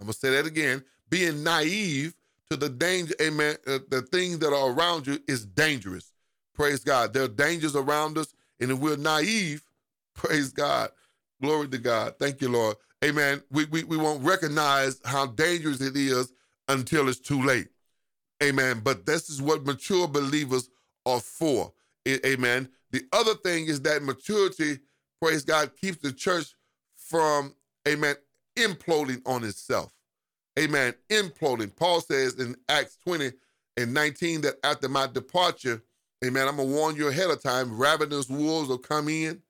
I'm 0.00 0.06
gonna 0.06 0.14
say 0.14 0.30
that 0.30 0.46
again. 0.46 0.82
Being 1.10 1.42
naive 1.42 2.14
to 2.48 2.56
the 2.56 2.68
danger, 2.68 3.14
amen, 3.20 3.56
uh, 3.66 3.80
the 3.90 4.02
things 4.02 4.38
that 4.38 4.52
are 4.52 4.70
around 4.70 5.06
you 5.06 5.18
is 5.28 5.44
dangerous. 5.44 6.12
Praise 6.54 6.80
God. 6.80 7.12
There 7.12 7.24
are 7.24 7.28
dangers 7.28 7.76
around 7.76 8.16
us, 8.16 8.32
and 8.60 8.70
if 8.70 8.78
we're 8.78 8.96
naive, 8.96 9.62
praise 10.14 10.52
God. 10.52 10.90
Glory 11.42 11.68
to 11.68 11.78
God. 11.78 12.14
Thank 12.18 12.40
you, 12.40 12.48
Lord. 12.48 12.76
Amen. 13.04 13.42
We, 13.50 13.64
we, 13.66 13.84
we 13.84 13.96
won't 13.96 14.22
recognize 14.22 15.00
how 15.04 15.26
dangerous 15.26 15.80
it 15.80 15.96
is 15.96 16.32
until 16.68 17.08
it's 17.08 17.20
too 17.20 17.42
late. 17.42 17.68
Amen. 18.42 18.80
But 18.82 19.06
this 19.06 19.30
is 19.30 19.40
what 19.40 19.64
mature 19.66 20.06
believers 20.06 20.68
are 21.06 21.20
for. 21.20 21.72
Amen. 22.08 22.68
The 22.90 23.02
other 23.12 23.34
thing 23.34 23.66
is 23.66 23.80
that 23.82 24.02
maturity, 24.02 24.78
praise 25.20 25.44
God, 25.44 25.76
keeps 25.76 25.98
the 25.98 26.12
church 26.12 26.54
from, 26.96 27.54
amen, 27.86 28.16
imploding 28.56 29.22
on 29.26 29.44
itself. 29.44 29.92
Amen. 30.58 30.94
Imploding. 31.10 31.74
Paul 31.74 32.00
says 32.00 32.34
in 32.34 32.56
Acts 32.68 32.96
20 33.04 33.32
and 33.76 33.94
19 33.94 34.42
that 34.42 34.56
after 34.64 34.88
my 34.88 35.06
departure, 35.06 35.82
amen, 36.24 36.48
I'm 36.48 36.56
going 36.56 36.68
to 36.68 36.74
warn 36.74 36.96
you 36.96 37.08
ahead 37.08 37.30
of 37.30 37.42
time, 37.42 37.78
ravenous 37.78 38.28
wolves 38.28 38.68
will 38.68 38.78
come 38.78 39.08
in, 39.08 39.40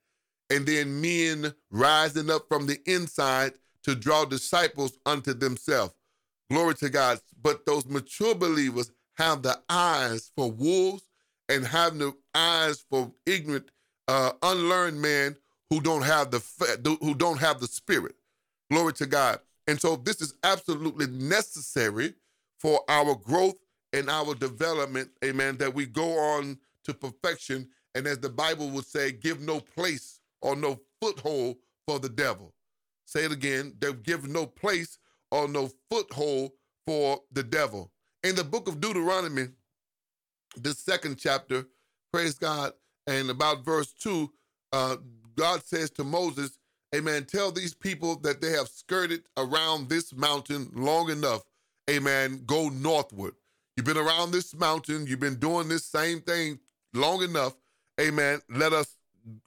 and 0.50 0.66
then 0.66 1.00
men 1.00 1.54
rising 1.70 2.30
up 2.30 2.46
from 2.48 2.66
the 2.66 2.78
inside 2.86 3.52
to 3.84 3.94
draw 3.94 4.24
disciples 4.24 4.98
unto 5.06 5.32
themselves. 5.32 5.94
Glory 6.50 6.74
to 6.74 6.90
God. 6.90 7.20
But 7.40 7.64
those 7.64 7.86
mature 7.86 8.34
believers 8.34 8.90
have 9.14 9.42
the 9.42 9.58
eyes 9.68 10.30
for 10.36 10.50
wolves 10.50 11.04
and 11.48 11.66
have 11.66 11.96
the 11.98 12.12
eyes 12.34 12.84
for 12.90 13.12
ignorant, 13.24 13.70
uh, 14.08 14.32
unlearned 14.42 15.00
men 15.00 15.36
who 15.70 15.80
don't 15.80 16.02
have 16.02 16.30
the 16.30 16.98
who 17.00 17.14
don't 17.14 17.38
have 17.38 17.60
the 17.60 17.66
spirit. 17.66 18.16
Glory 18.70 18.92
to 18.94 19.06
God. 19.06 19.38
And 19.66 19.80
so 19.80 19.96
this 19.96 20.20
is 20.20 20.34
absolutely 20.42 21.06
necessary 21.06 22.14
for 22.58 22.80
our 22.88 23.14
growth 23.14 23.56
and 23.92 24.10
our 24.10 24.34
development, 24.34 25.10
amen, 25.24 25.56
that 25.58 25.74
we 25.74 25.86
go 25.86 26.18
on 26.18 26.58
to 26.84 26.94
perfection. 26.94 27.68
And 27.94 28.06
as 28.06 28.18
the 28.18 28.28
Bible 28.28 28.70
would 28.70 28.86
say, 28.86 29.12
give 29.12 29.40
no 29.40 29.60
place 29.60 30.19
or 30.42 30.56
no 30.56 30.80
foothold 31.00 31.56
for 31.86 31.98
the 31.98 32.08
devil. 32.08 32.54
Say 33.04 33.24
it 33.24 33.32
again, 33.32 33.74
They've 33.78 34.02
given 34.02 34.32
no 34.32 34.46
place 34.46 34.98
or 35.30 35.48
no 35.48 35.70
foothold 35.90 36.52
for 36.86 37.20
the 37.32 37.42
devil. 37.42 37.90
In 38.22 38.34
the 38.36 38.44
book 38.44 38.68
of 38.68 38.80
Deuteronomy, 38.80 39.48
the 40.56 40.74
second 40.74 41.18
chapter, 41.18 41.66
praise 42.12 42.34
God, 42.34 42.72
and 43.06 43.30
about 43.30 43.64
verse 43.64 43.92
2, 43.92 44.30
uh, 44.72 44.96
God 45.36 45.64
says 45.64 45.90
to 45.92 46.04
Moses, 46.04 46.58
Amen. 46.94 47.24
Tell 47.24 47.52
these 47.52 47.72
people 47.74 48.16
that 48.20 48.40
they 48.40 48.50
have 48.50 48.68
skirted 48.68 49.22
around 49.36 49.88
this 49.88 50.12
mountain 50.12 50.70
long 50.74 51.08
enough. 51.08 51.42
Amen. 51.88 52.42
Go 52.46 52.68
northward. 52.68 53.34
You've 53.76 53.86
been 53.86 53.96
around 53.96 54.32
this 54.32 54.54
mountain. 54.54 55.06
You've 55.06 55.20
been 55.20 55.38
doing 55.38 55.68
this 55.68 55.84
same 55.84 56.20
thing 56.20 56.58
long 56.92 57.22
enough. 57.22 57.54
Amen. 58.00 58.40
Let 58.50 58.72
us, 58.72 58.96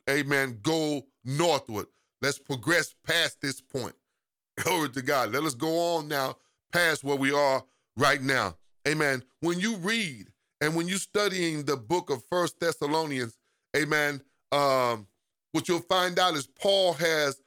amen, 0.10 0.60
go 0.62 1.06
northward. 1.24 1.88
Let's 2.22 2.40
progress 2.40 2.96
past 3.06 3.42
this 3.42 3.62
point. 3.62 3.96
Glory 4.58 4.90
to 4.90 5.02
God. 5.02 5.32
Let 5.32 5.44
us 5.44 5.56
go 5.56 5.98
on 5.98 6.08
now 6.08 6.38
past 6.72 7.04
where 7.04 7.16
we 7.16 7.32
are 7.32 7.63
right 7.98 8.22
now. 8.22 8.58
Amen. 8.88 9.24
When 9.40 9.60
you 9.60 9.78
read 9.78 10.28
and 10.62 10.75
when 10.75 10.88
you're 10.88 10.98
studying 10.98 11.63
the 11.63 11.78
book 11.78 12.10
of 12.10 12.24
First 12.30 12.60
Thessalonians, 12.60 13.38
amen, 13.75 14.22
um, 14.52 15.08
what 15.52 15.68
you'll 15.68 15.80
find 15.80 16.20
out 16.20 16.36
is 16.36 16.48
Paul 16.48 16.94
has 16.94 17.42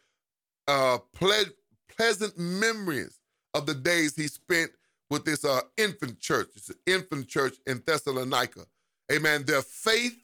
uh, 0.68 0.98
pled, 1.14 1.52
pleasant 1.94 2.38
memories 2.38 3.18
of 3.54 3.66
the 3.66 3.74
days 3.74 4.16
he 4.16 4.28
spent 4.28 4.70
with 5.10 5.24
this 5.24 5.44
uh, 5.44 5.60
infant 5.76 6.20
church, 6.20 6.48
this 6.54 6.70
infant 6.86 7.28
church 7.28 7.56
in 7.66 7.82
Thessalonica. 7.86 8.66
Amen. 9.12 9.44
Their 9.44 9.62
faith, 9.62 10.16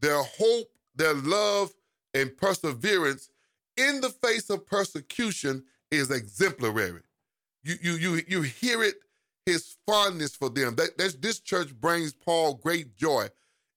their 0.00 0.22
hope, 0.22 0.68
their 1.00 1.14
love, 1.14 1.72
and 2.12 2.36
perseverance 2.36 3.30
in 3.76 4.00
the 4.00 4.10
face 4.10 4.50
of 4.50 4.66
persecution 4.66 5.64
is 5.90 6.10
exemplary. 6.10 7.00
You 7.62 7.76
you 7.80 7.92
you 7.94 8.22
you 8.28 8.42
hear 8.42 8.82
it, 8.82 8.96
his 9.46 9.76
fondness 9.86 10.36
for 10.36 10.50
them. 10.50 10.76
That 10.76 10.98
this 11.20 11.40
church 11.40 11.74
brings 11.74 12.12
Paul 12.12 12.54
great 12.54 12.96
joy, 12.96 13.28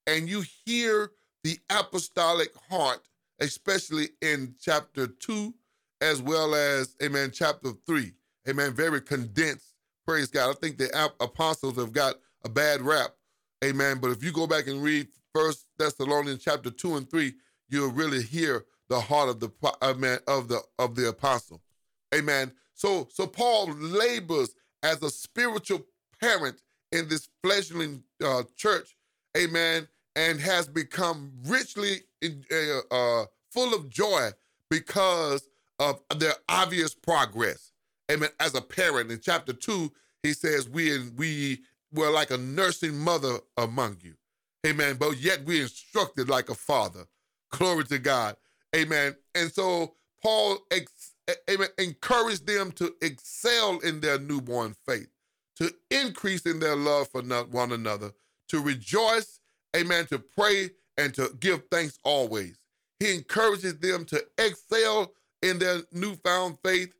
and 0.06 0.28
you 0.28 0.44
hear 0.64 1.12
the 1.44 1.58
apostolic 1.70 2.50
heart, 2.70 3.08
especially 3.40 4.08
in 4.20 4.54
chapter 4.60 5.06
two, 5.06 5.54
as 6.00 6.20
well 6.20 6.54
as 6.54 6.96
amen, 7.02 7.30
chapter 7.32 7.70
three. 7.86 8.12
Amen. 8.48 8.74
Very 8.74 9.00
condensed. 9.00 9.74
Praise 10.06 10.28
God. 10.28 10.50
I 10.50 10.58
think 10.60 10.76
the 10.76 11.10
apostles 11.20 11.76
have 11.76 11.92
got 11.92 12.16
a 12.44 12.48
bad 12.50 12.82
rap. 12.82 13.12
Amen. 13.64 13.98
But 14.00 14.10
if 14.10 14.22
you 14.22 14.32
go 14.32 14.46
back 14.46 14.66
and 14.66 14.82
read 14.82 15.08
First 15.34 15.66
Thessalonians 15.78 16.42
chapter 16.44 16.70
two 16.70 16.96
and 16.96 17.10
three, 17.10 17.34
you'll 17.68 17.90
really 17.90 18.22
hear 18.22 18.64
the 18.88 19.00
heart 19.00 19.28
of 19.28 19.40
the 19.40 19.50
amen, 19.82 20.18
of 20.28 20.48
the 20.48 20.60
of 20.78 20.94
the 20.94 21.08
apostle. 21.08 21.60
Amen. 22.14 22.52
So 22.74 23.08
so 23.10 23.26
Paul 23.26 23.72
labors 23.72 24.54
as 24.82 25.02
a 25.02 25.10
spiritual 25.10 25.84
parent 26.20 26.60
in 26.92 27.08
this 27.08 27.28
fledgling 27.42 28.04
uh, 28.24 28.44
church. 28.56 28.96
Amen. 29.36 29.88
And 30.16 30.38
has 30.40 30.68
become 30.68 31.32
richly 31.46 32.02
uh, 32.22 32.94
uh, 32.94 33.24
full 33.50 33.74
of 33.74 33.90
joy 33.90 34.30
because 34.70 35.48
of 35.80 36.00
their 36.18 36.34
obvious 36.48 36.94
progress. 36.94 37.72
Amen. 38.10 38.28
As 38.38 38.54
a 38.54 38.60
parent, 38.60 39.10
in 39.10 39.18
chapter 39.20 39.52
two, 39.52 39.90
he 40.22 40.32
says, 40.32 40.68
"We 40.68 40.94
and 40.94 41.18
we 41.18 41.62
were 41.92 42.10
like 42.10 42.30
a 42.30 42.38
nursing 42.38 42.96
mother 42.96 43.38
among 43.56 43.96
you." 44.02 44.14
Amen. 44.66 44.96
But 44.98 45.18
yet 45.18 45.44
we 45.44 45.60
instructed 45.60 46.28
like 46.28 46.48
a 46.48 46.54
father. 46.54 47.06
Glory 47.50 47.84
to 47.84 47.98
God. 47.98 48.36
Amen. 48.74 49.14
And 49.34 49.52
so 49.52 49.94
Paul 50.22 50.58
ex- 50.70 51.12
amen, 51.50 51.68
encouraged 51.78 52.46
them 52.46 52.72
to 52.72 52.94
excel 53.00 53.78
in 53.80 54.00
their 54.00 54.18
newborn 54.18 54.74
faith, 54.86 55.08
to 55.56 55.72
increase 55.90 56.46
in 56.46 56.60
their 56.60 56.76
love 56.76 57.08
for 57.08 57.22
one 57.22 57.72
another, 57.72 58.12
to 58.48 58.60
rejoice, 58.60 59.40
amen, 59.76 60.06
to 60.06 60.18
pray 60.18 60.70
and 60.96 61.14
to 61.14 61.36
give 61.40 61.62
thanks 61.70 61.98
always. 62.04 62.58
He 63.00 63.14
encourages 63.14 63.78
them 63.78 64.04
to 64.06 64.24
excel 64.38 65.12
in 65.42 65.58
their 65.58 65.82
newfound 65.92 66.58
faith. 66.64 66.94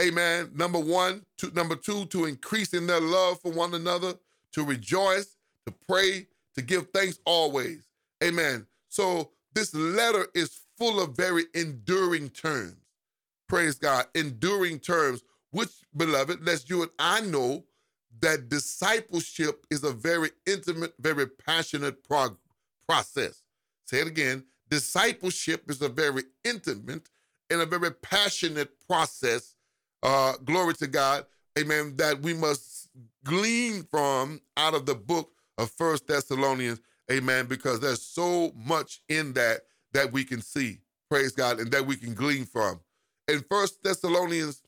Amen. 0.00 0.50
Number 0.54 0.78
one, 0.78 1.24
to 1.38 1.50
number 1.54 1.76
two, 1.76 2.06
to 2.06 2.26
increase 2.26 2.74
in 2.74 2.86
their 2.86 3.00
love 3.00 3.40
for 3.40 3.50
one 3.50 3.74
another, 3.74 4.14
to 4.52 4.64
rejoice, 4.64 5.36
to 5.66 5.74
pray, 5.88 6.26
to 6.56 6.62
give 6.62 6.88
thanks 6.90 7.18
always. 7.24 7.86
Amen. 8.22 8.66
So 8.88 9.30
this 9.54 9.74
letter 9.74 10.26
is 10.34 10.60
full 10.78 11.00
of 11.00 11.16
very 11.16 11.44
enduring 11.54 12.30
terms. 12.30 12.76
Praise 13.48 13.76
God. 13.76 14.06
Enduring 14.14 14.80
terms, 14.80 15.22
which, 15.50 15.70
beloved, 15.96 16.44
lest 16.44 16.68
you 16.68 16.82
and 16.82 16.90
I 16.98 17.20
know 17.20 17.64
that 18.20 18.48
discipleship 18.48 19.66
is 19.70 19.84
a 19.84 19.92
very 19.92 20.30
intimate, 20.46 20.94
very 20.98 21.26
passionate 21.26 22.02
prog- 22.04 22.38
process. 22.88 23.42
Say 23.84 24.00
it 24.00 24.06
again. 24.06 24.44
Discipleship 24.68 25.70
is 25.70 25.80
a 25.82 25.88
very 25.88 26.24
intimate 26.44 27.08
and 27.50 27.60
a 27.60 27.66
very 27.66 27.92
passionate 27.92 28.70
process. 28.86 29.54
Uh, 30.02 30.34
glory 30.44 30.74
to 30.74 30.86
God. 30.86 31.26
Amen. 31.58 31.94
That 31.96 32.20
we 32.20 32.34
must 32.34 32.88
glean 33.24 33.84
from 33.84 34.40
out 34.56 34.74
of 34.74 34.86
the 34.86 34.94
book 34.94 35.30
of 35.58 35.70
First 35.70 36.06
Thessalonians. 36.06 36.80
Amen. 37.10 37.46
Because 37.46 37.80
there's 37.80 38.02
so 38.02 38.52
much 38.56 39.00
in 39.08 39.32
that 39.34 39.62
that 39.92 40.12
we 40.12 40.24
can 40.24 40.40
see. 40.40 40.78
Praise 41.08 41.32
God. 41.32 41.60
And 41.60 41.70
that 41.72 41.86
we 41.86 41.96
can 41.96 42.14
glean 42.14 42.44
from. 42.44 42.80
In 43.28 43.44
First 43.48 43.82
Thessalonians, 43.82 44.62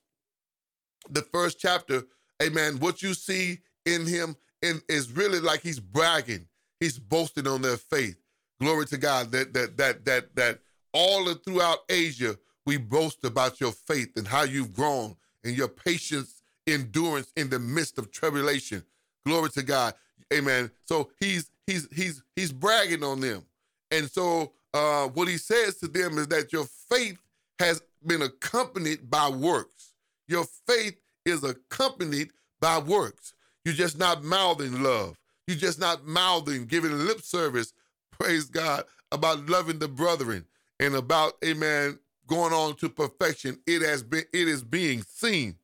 the 1.11 1.23
first 1.23 1.59
chapter, 1.59 2.03
amen, 2.43 2.79
what 2.81 3.03
you 3.03 3.15
see 3.15 3.59
in 3.87 4.07
him 4.07 4.37
in, 4.63 4.83
is 4.89 5.13
really 5.13 5.41
like 5.41 5.61
he's 5.61 5.81
bragging. 5.81 6.47
He's 6.81 6.99
boasting 6.99 7.47
on 7.47 7.63
their 7.63 7.77
faith. 7.77 8.17
Glory 8.61 8.87
to 8.87 8.99
God 8.99 9.31
that 9.33 9.55
that 9.55 9.77
that 9.77 10.05
that 10.05 10.35
that 10.35 10.59
all 10.93 11.33
throughout 11.35 11.79
Asia 11.89 12.37
we 12.67 12.77
boast 12.77 13.25
about 13.25 13.61
your 13.61 13.73
faith 13.73 14.17
and 14.17 14.27
how 14.27 14.43
you've 14.43 14.75
grown 14.75 15.17
and 15.45 15.57
your 15.57 15.69
patience, 15.69 16.43
endurance 16.67 17.33
in 17.37 17.49
the 17.49 17.59
midst 17.59 17.99
of 17.99 18.11
tribulation. 18.11 18.85
Glory 19.25 19.51
to 19.51 19.63
God. 19.63 19.95
Amen. 20.33 20.71
So 20.85 21.11
he's 21.21 21.51
he's 21.67 21.89
he's 21.93 22.23
he's 22.37 22.53
bragging 22.53 23.03
on 23.03 23.21
them. 23.21 23.45
And 23.91 24.11
so 24.11 24.53
uh, 24.75 25.07
what 25.09 25.29
he 25.29 25.39
says 25.39 25.77
to 25.79 25.89
them 25.89 26.19
is 26.19 26.29
that 26.29 26.53
your 26.53 26.67
faith 26.91 27.19
has 27.59 27.83
been 28.07 28.23
accompanied 28.23 29.11
by 29.11 29.29
works. 29.29 29.95
Your 30.29 30.45
faith 30.67 30.97
is 31.25 31.43
accompanied 31.43 32.31
by 32.61 32.79
works. 32.79 33.35
You're 33.65 33.75
just 33.75 33.99
not 33.99 34.23
mouthing 34.23 34.83
love. 34.83 35.19
You're 35.47 35.57
just 35.57 35.81
not 35.81 36.07
mouthing, 36.07 36.67
giving 36.67 36.93
lip 36.93 37.23
service, 37.23 37.73
praise 38.11 38.45
God, 38.45 38.85
about 39.11 39.49
loving 39.49 39.79
the 39.79 39.89
brethren 39.89 40.45
and 40.79 40.95
about, 40.95 41.35
amen, 41.45 41.99
going 42.27 42.53
on 42.53 42.77
to 42.77 42.91
perfection. 42.91 43.59
It 43.67 43.83
has 43.83 44.03
been, 44.03 44.25
it 44.33 44.47
is 44.47 44.63
being 44.63 45.03
seen. 45.03 45.57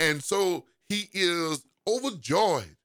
And 0.00 0.22
so 0.22 0.64
he 0.88 1.08
is 1.12 1.66
overjoyed 1.86 2.76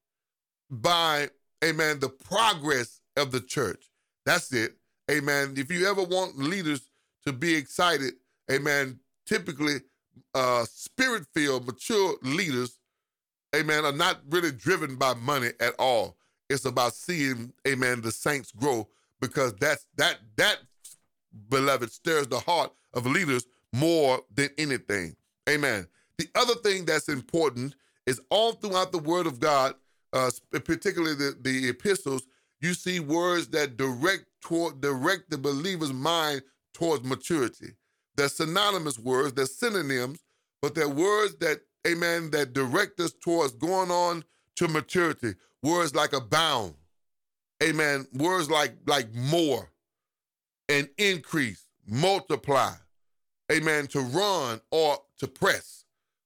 by, 0.82 1.30
amen, 1.64 2.00
the 2.00 2.10
progress 2.10 3.02
of 3.16 3.32
the 3.32 3.40
church. 3.40 3.90
That's 4.26 4.52
it. 4.54 4.76
Amen. 5.12 5.54
If 5.58 5.72
you 5.72 5.88
ever 5.88 6.04
want 6.04 6.38
leaders 6.38 6.90
to 7.26 7.34
be 7.34 7.56
excited, 7.56 8.14
amen, 8.52 9.00
typically 9.26 9.78
uh, 10.34 10.66
spirit 10.66 11.26
filled, 11.34 11.66
mature 11.66 12.16
leaders, 12.22 12.80
amen, 13.56 13.86
are 13.86 13.92
not 13.92 14.22
really 14.30 14.52
driven 14.52 14.96
by 14.96 15.14
money 15.14 15.50
at 15.60 15.74
all. 15.78 16.18
It's 16.50 16.66
about 16.66 16.94
seeing, 16.94 17.54
amen, 17.68 18.02
the 18.02 18.12
saints 18.12 18.52
grow 18.52 18.88
because 19.20 19.54
that's 19.56 19.88
that 19.98 20.18
that 20.36 20.58
beloved 21.50 21.92
stirs 21.92 22.28
the 22.28 22.40
heart 22.40 22.72
of 22.94 23.06
leaders 23.06 23.46
more 23.72 24.22
than 24.34 24.50
anything. 24.58 25.16
Amen. 25.50 25.88
The 26.18 26.28
other 26.36 26.56
thing 26.56 26.86
that's 26.86 27.10
important 27.10 27.76
is 28.06 28.22
all 28.30 28.54
throughout 28.54 28.92
the 28.92 29.00
Word 29.00 29.26
of 29.26 29.40
God, 29.40 29.76
uh, 30.14 30.32
particularly 30.52 31.16
the, 31.16 31.36
the 31.42 31.70
epistles, 31.70 32.24
you 32.62 32.74
see 32.74 33.00
words 33.00 33.48
that 33.50 33.78
direct 33.78 34.26
toward 34.42 34.80
direct 34.80 35.30
the 35.30 35.38
believer's 35.38 35.94
mind 35.94 36.44
towards 36.74 37.04
maturity. 37.04 37.74
They're 38.16 38.30
synonymous 38.30 39.00
words, 39.00 39.34
they're 39.34 39.46
synonyms, 39.46 40.20
but 40.62 40.76
they're 40.76 40.88
words 40.88 41.36
that, 41.38 41.62
amen, 41.88 42.32
that 42.32 42.54
direct 42.54 43.00
us 43.00 43.12
towards 43.12 43.54
going 43.54 43.92
on 43.92 44.24
to 44.58 44.68
maturity. 44.68 45.34
Words 45.62 45.96
like 45.96 46.14
abound, 46.14 46.76
amen. 47.62 48.08
Words 48.14 48.50
like 48.50 48.76
like 48.86 49.14
more 49.14 49.72
and 50.70 50.90
increase, 50.98 51.66
multiply, 51.88 52.74
amen, 53.52 53.88
to 53.88 54.02
run 54.02 54.62
or 54.72 54.98
to 55.20 55.28
press. 55.28 55.86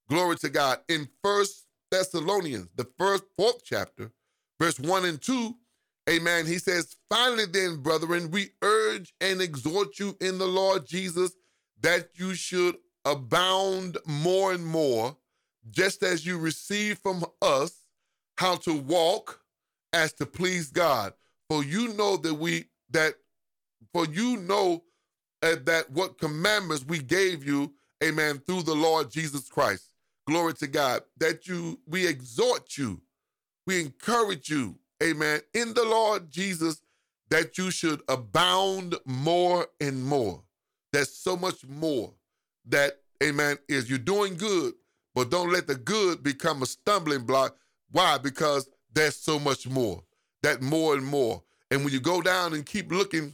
Glory 0.10 0.38
to 0.38 0.50
God. 0.50 0.80
In 0.90 1.08
First 1.24 1.67
Thessalonians, 1.92 2.70
the 2.76 2.88
first 2.98 3.24
fourth 3.38 3.64
chapter, 3.64 4.12
verse 4.60 4.80
1 4.80 5.06
and 5.06 5.22
2, 5.22 5.56
amen, 6.10 6.46
he 6.46 6.58
says, 6.58 6.96
Finally, 7.10 7.46
then, 7.46 7.78
brethren, 7.78 8.32
we 8.32 8.50
urge 8.62 9.14
and 9.22 9.42
exhort 9.42 10.00
you 10.00 10.18
in 10.20 10.38
the 10.38 10.48
Lord 10.48 10.86
Jesus 10.86 11.32
that 11.82 12.10
you 12.16 12.34
should 12.34 12.76
abound 13.06 13.98
more 14.06 14.52
and 14.52 14.66
more, 14.66 15.16
just 15.70 16.04
as 16.04 16.26
you 16.26 16.38
receive 16.38 16.98
from 17.00 17.26
us 17.42 17.84
how 18.38 18.56
to 18.56 18.74
walk 18.74 19.42
as 19.94 20.14
to 20.14 20.26
please 20.26 20.70
God. 20.70 21.14
For 21.50 21.64
you 21.64 21.94
know 21.94 22.18
that 22.18 22.34
we 22.34 22.66
that 22.92 23.14
for 23.94 24.06
you 24.06 24.38
know 24.38 24.84
uh, 25.42 25.56
that 25.66 25.90
what 25.92 26.20
commandments 26.20 26.86
we 26.86 27.00
gave 27.00 27.46
you, 27.46 27.74
amen, 28.04 28.40
through 28.46 28.64
the 28.64 28.76
Lord 28.76 29.10
Jesus 29.10 29.50
Christ. 29.50 29.87
Glory 30.28 30.54
to 30.56 30.68
God. 30.68 31.02
That 31.18 31.48
you 31.48 31.80
we 31.88 32.06
exhort 32.06 32.78
you, 32.78 33.02
we 33.66 33.80
encourage 33.82 34.50
you, 34.50 34.76
amen, 35.02 35.42
in 35.54 35.74
the 35.74 35.86
Lord 35.86 36.30
Jesus 36.30 36.82
that 37.30 37.58
you 37.58 37.72
should 37.72 38.02
abound 38.08 38.96
more 39.06 39.68
and 39.82 40.04
more. 40.04 40.44
There's 40.94 41.12
so 41.12 41.36
much 41.36 41.66
more 41.66 42.14
that, 42.68 42.94
amen, 43.22 43.58
is 43.68 43.90
you're 43.90 44.00
doing 44.00 44.36
good, 44.36 44.74
but 45.14 45.30
don't 45.30 45.52
let 45.52 45.68
the 45.68 45.76
good 45.76 46.24
become 46.24 46.62
a 46.62 46.66
stumbling 46.66 47.26
block. 47.26 47.58
Why? 47.92 48.18
Because 48.18 48.70
there's 48.94 49.16
so 49.16 49.40
much 49.40 49.68
more, 49.68 50.04
that 50.44 50.62
more 50.62 50.94
and 50.94 51.06
more. 51.06 51.44
And 51.70 51.84
when 51.84 51.94
you 51.94 52.00
go 52.00 52.22
down 52.22 52.54
and 52.54 52.66
keep 52.66 52.92
looking, 52.92 53.34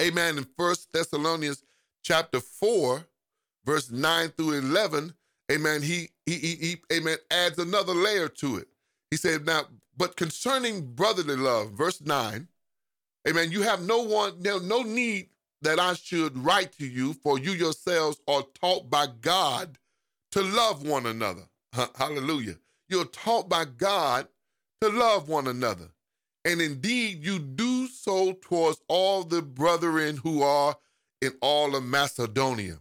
amen, 0.00 0.36
in 0.36 0.46
First 0.56 0.92
Thessalonians 0.92 1.62
chapter 2.02 2.40
4, 2.40 3.06
verse 3.64 3.90
9 3.90 4.28
through 4.30 4.52
11, 4.52 5.14
amen, 5.50 5.82
he, 5.82 6.08
he, 6.24 6.34
he, 6.34 6.54
he, 6.56 6.76
amen, 6.92 7.16
adds 7.30 7.58
another 7.58 7.94
layer 7.94 8.28
to 8.28 8.56
it. 8.56 8.68
He 9.10 9.16
said, 9.16 9.46
now, 9.46 9.62
but 9.96 10.16
concerning 10.16 10.94
brotherly 10.94 11.36
love, 11.36 11.72
verse 11.72 12.00
9, 12.00 12.48
amen, 13.28 13.52
you 13.52 13.62
have 13.62 13.82
no 13.82 14.02
one, 14.02 14.40
no, 14.40 14.58
no 14.58 14.82
need 14.82 15.28
that 15.62 15.78
I 15.78 15.94
should 15.94 16.36
write 16.38 16.72
to 16.78 16.86
you, 16.86 17.14
for 17.14 17.38
you 17.38 17.52
yourselves 17.52 18.20
are 18.28 18.44
taught 18.60 18.90
by 18.90 19.06
God 19.20 19.78
to 20.32 20.42
love 20.42 20.86
one 20.86 21.06
another. 21.06 21.42
Hallelujah. 21.96 22.56
You're 22.88 23.06
taught 23.06 23.48
by 23.48 23.64
God 23.64 24.28
to 24.80 24.88
love 24.88 25.28
one 25.28 25.46
another. 25.46 25.88
And 26.44 26.60
indeed, 26.60 27.24
you 27.24 27.38
do 27.38 27.88
so 27.88 28.32
towards 28.40 28.80
all 28.86 29.24
the 29.24 29.42
brethren 29.42 30.18
who 30.18 30.42
are 30.42 30.76
in 31.20 31.32
all 31.40 31.74
of 31.74 31.82
Macedonia. 31.82 32.78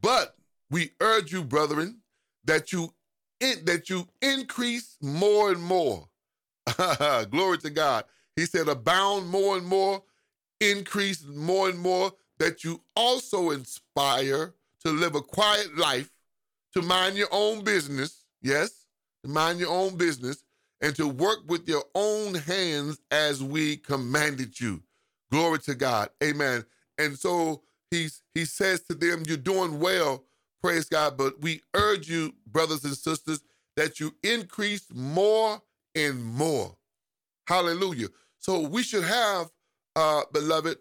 But 0.00 0.34
we 0.70 0.90
urge 1.00 1.32
you, 1.32 1.44
brethren, 1.44 1.98
that 2.44 2.72
you 2.72 2.92
in, 3.40 3.64
that 3.64 3.90
you 3.90 4.08
increase 4.22 4.96
more 5.00 5.50
and 5.52 5.62
more. 5.62 6.08
Glory 7.30 7.58
to 7.58 7.70
God. 7.70 8.04
He 8.34 8.46
said, 8.46 8.68
abound 8.68 9.28
more 9.28 9.56
and 9.56 9.66
more, 9.66 10.02
increase 10.60 11.24
more 11.24 11.68
and 11.68 11.78
more, 11.78 12.12
that 12.38 12.64
you 12.64 12.82
also 12.94 13.50
inspire 13.50 14.54
to 14.84 14.90
live 14.90 15.14
a 15.14 15.22
quiet 15.22 15.76
life, 15.76 16.10
to 16.74 16.82
mind 16.82 17.16
your 17.16 17.28
own 17.32 17.64
business, 17.64 18.24
yes, 18.42 18.86
to 19.24 19.30
mind 19.30 19.58
your 19.58 19.70
own 19.70 19.96
business, 19.96 20.44
and 20.82 20.94
to 20.96 21.08
work 21.08 21.38
with 21.46 21.68
your 21.68 21.84
own 21.94 22.34
hands 22.34 22.98
as 23.10 23.42
we 23.42 23.78
commanded 23.78 24.60
you. 24.60 24.82
Glory 25.30 25.58
to 25.60 25.74
God. 25.74 26.10
Amen. 26.22 26.64
And 26.98 27.18
so 27.18 27.62
he's 27.90 28.22
he 28.34 28.44
says 28.44 28.82
to 28.82 28.94
them, 28.94 29.22
You're 29.26 29.38
doing 29.38 29.80
well, 29.80 30.24
praise 30.66 30.86
God, 30.86 31.16
but 31.16 31.40
we 31.40 31.60
urge 31.74 32.08
you, 32.08 32.34
brothers 32.48 32.84
and 32.84 32.96
sisters, 32.96 33.40
that 33.76 34.00
you 34.00 34.12
increase 34.24 34.86
more 34.92 35.62
and 35.94 36.24
more. 36.24 36.76
Hallelujah. 37.46 38.08
So 38.40 38.60
we 38.60 38.82
should 38.82 39.04
have, 39.04 39.48
uh, 39.94 40.22
beloved, 40.32 40.78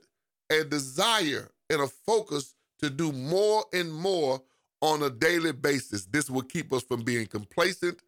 a 0.51 0.63
desire 0.63 1.51
and 1.69 1.81
a 1.81 1.87
focus 1.87 2.55
to 2.79 2.89
do 2.89 3.11
more 3.11 3.63
and 3.73 3.93
more 3.93 4.41
on 4.81 5.03
a 5.03 5.09
daily 5.11 5.51
basis. 5.51 6.05
This 6.05 6.31
will 6.31 6.41
keep 6.41 6.73
us 6.73 6.81
from 6.81 7.03
being 7.03 7.27
complacent. 7.27 7.99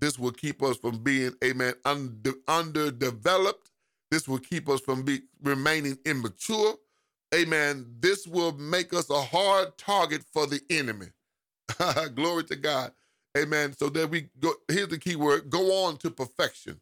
This 0.00 0.16
will 0.16 0.32
keep 0.32 0.62
us 0.62 0.76
from 0.76 0.98
being, 0.98 1.34
amen, 1.42 1.74
under, 1.84 2.34
underdeveloped. 2.46 3.72
This 4.12 4.28
will 4.28 4.38
keep 4.38 4.68
us 4.68 4.80
from 4.80 5.02
be, 5.02 5.22
remaining 5.42 5.98
immature. 6.04 6.74
Amen. 7.34 7.86
This 7.98 8.24
will 8.24 8.52
make 8.52 8.94
us 8.94 9.10
a 9.10 9.20
hard 9.20 9.76
target 9.76 10.22
for 10.32 10.46
the 10.46 10.60
enemy. 10.70 11.06
Glory 12.14 12.44
to 12.44 12.56
God. 12.56 12.92
Amen. 13.36 13.74
So 13.76 13.88
that 13.90 14.10
we 14.10 14.28
go, 14.38 14.52
here's 14.68 14.88
the 14.88 14.98
key 14.98 15.16
word 15.16 15.50
go 15.50 15.84
on 15.84 15.96
to 15.98 16.10
perfection. 16.10 16.80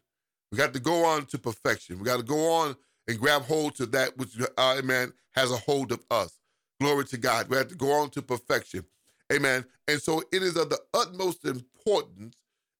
We 0.51 0.57
got 0.57 0.73
to 0.73 0.79
go 0.79 1.05
on 1.05 1.25
to 1.27 1.39
perfection. 1.39 1.97
We 1.97 2.05
got 2.05 2.17
to 2.17 2.23
go 2.23 2.51
on 2.51 2.75
and 3.07 3.19
grab 3.19 3.43
hold 3.43 3.75
to 3.75 3.85
that 3.87 4.17
which, 4.17 4.39
uh, 4.39 4.75
amen, 4.77 5.13
has 5.31 5.51
a 5.51 5.57
hold 5.57 5.91
of 5.91 6.03
us. 6.11 6.37
Glory 6.79 7.05
to 7.05 7.17
God. 7.17 7.49
We 7.49 7.57
have 7.57 7.69
to 7.69 7.75
go 7.75 7.91
on 7.91 8.09
to 8.11 8.21
perfection. 8.21 8.85
Amen. 9.31 9.65
And 9.87 10.01
so 10.01 10.21
it 10.31 10.43
is 10.43 10.55
of 10.55 10.69
the 10.69 10.79
utmost 10.93 11.45
importance 11.45 12.35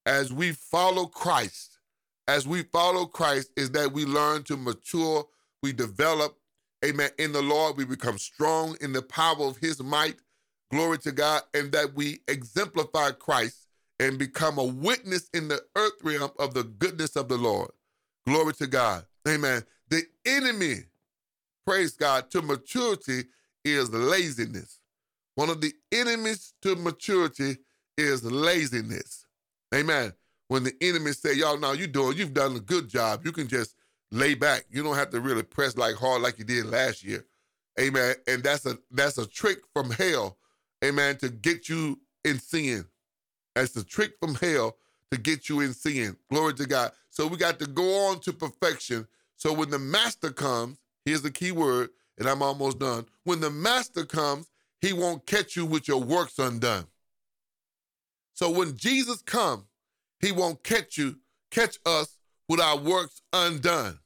as 0.06 0.32
we 0.32 0.52
follow 0.52 1.06
Christ, 1.06 1.80
as 2.28 2.48
we 2.48 2.64
follow 2.64 3.06
Christ, 3.06 3.52
is 3.56 3.72
that 3.72 3.92
we 3.92 4.06
learn 4.06 4.44
to 4.44 4.58
mature, 4.58 5.26
we 5.62 5.74
develop, 5.74 6.38
amen, 6.86 7.10
in 7.18 7.32
the 7.32 7.42
Lord, 7.42 7.78
we 7.78 7.86
become 7.86 8.18
strong 8.18 8.78
in 8.82 8.94
the 8.94 9.02
power 9.02 9.46
of 9.46 9.58
his 9.58 9.82
might. 9.82 10.18
Glory 10.74 10.98
to 10.98 11.12
God, 11.12 11.44
and 11.54 11.72
that 11.72 11.94
we 11.94 12.22
exemplify 12.28 13.12
Christ 13.12 13.68
and 14.00 14.18
become 14.18 14.58
a 14.58 14.64
witness 14.64 15.30
in 15.32 15.48
the 15.48 15.62
earth 15.76 15.94
realm 16.04 16.32
of 16.40 16.56
the 16.56 16.64
goodness 16.64 17.16
of 17.16 17.30
the 17.30 17.38
Lord. 17.38 17.70
Glory 18.26 18.54
to 18.56 18.66
God. 18.66 19.06
Amen. 19.28 19.62
The 19.90 20.02
enemy, 20.26 20.78
praise 21.68 21.92
God, 21.92 22.32
to 22.32 22.42
maturity 22.42 23.26
is 23.64 23.94
laziness. 23.94 24.80
One 25.36 25.52
of 25.52 25.62
the 25.62 25.74
enemies 25.92 26.56
to 26.64 26.76
maturity 26.76 27.58
is 27.96 28.24
laziness. 28.24 29.28
Amen. 29.76 30.14
When 30.48 30.64
the 30.64 30.74
enemy 30.82 31.12
say, 31.12 31.36
y'all, 31.36 31.60
now 31.60 31.74
you 31.74 31.86
doing, 31.86 32.18
you've 32.18 32.34
done 32.34 32.56
a 32.56 32.60
good 32.60 32.90
job. 32.90 33.22
You 33.26 33.32
can 33.32 33.48
just 33.48 33.76
lay 34.12 34.34
back. 34.34 34.66
You 34.72 34.82
don't 34.82 34.96
have 34.96 35.12
to 35.12 35.22
really 35.22 35.44
press 35.44 35.78
like 35.78 35.96
hard 35.96 36.24
like 36.24 36.40
you 36.40 36.46
did 36.46 36.66
last 36.66 37.04
year. 37.04 37.26
Amen. 37.80 38.16
And 38.28 38.44
that's 38.44 38.66
a 38.66 38.78
that's 38.92 39.20
a 39.20 39.28
trick 39.28 39.60
from 39.72 39.92
hell, 39.92 40.38
amen, 40.84 41.18
to 41.18 41.30
get 41.30 41.70
you 41.70 42.00
in 42.26 42.40
sin. 42.40 42.86
That's 43.56 43.72
the 43.72 43.84
trick 43.84 44.14
from 44.20 44.36
hell 44.36 44.78
to 45.12 45.18
get 45.18 45.48
you 45.48 45.62
in 45.62 45.74
sin. 45.74 46.18
Glory 46.30 46.54
to 46.56 46.66
God. 46.66 46.92
So 47.10 47.28
we 47.28 47.38
got 47.38 47.60
to 47.60 47.68
go 47.68 48.08
on 48.08 48.20
to 48.22 48.34
perfection. 48.34 49.08
So 49.38 49.54
when 49.54 49.70
the 49.70 49.80
master 49.80 50.32
comes, 50.32 50.80
here's 51.06 51.22
the 51.22 51.32
key 51.32 51.52
word, 51.52 51.90
and 52.18 52.28
I'm 52.28 52.42
almost 52.42 52.80
done. 52.80 53.06
When 53.24 53.40
the 53.40 53.52
master 53.52 54.06
comes, 54.06 54.50
he 54.82 54.94
won't 54.94 55.26
catch 55.26 55.56
you 55.56 55.66
with 55.66 55.88
your 55.88 56.02
works 56.02 56.40
undone. 56.40 56.88
So 58.34 58.50
when 58.50 58.76
Jesus 58.76 59.22
comes, 59.22 59.66
he 60.20 60.32
won't 60.32 60.64
catch 60.64 60.98
you, 60.98 61.18
catch 61.52 61.78
us 61.86 62.18
with 62.50 62.60
our 62.60 62.78
works 62.78 63.22
undone 63.32 64.00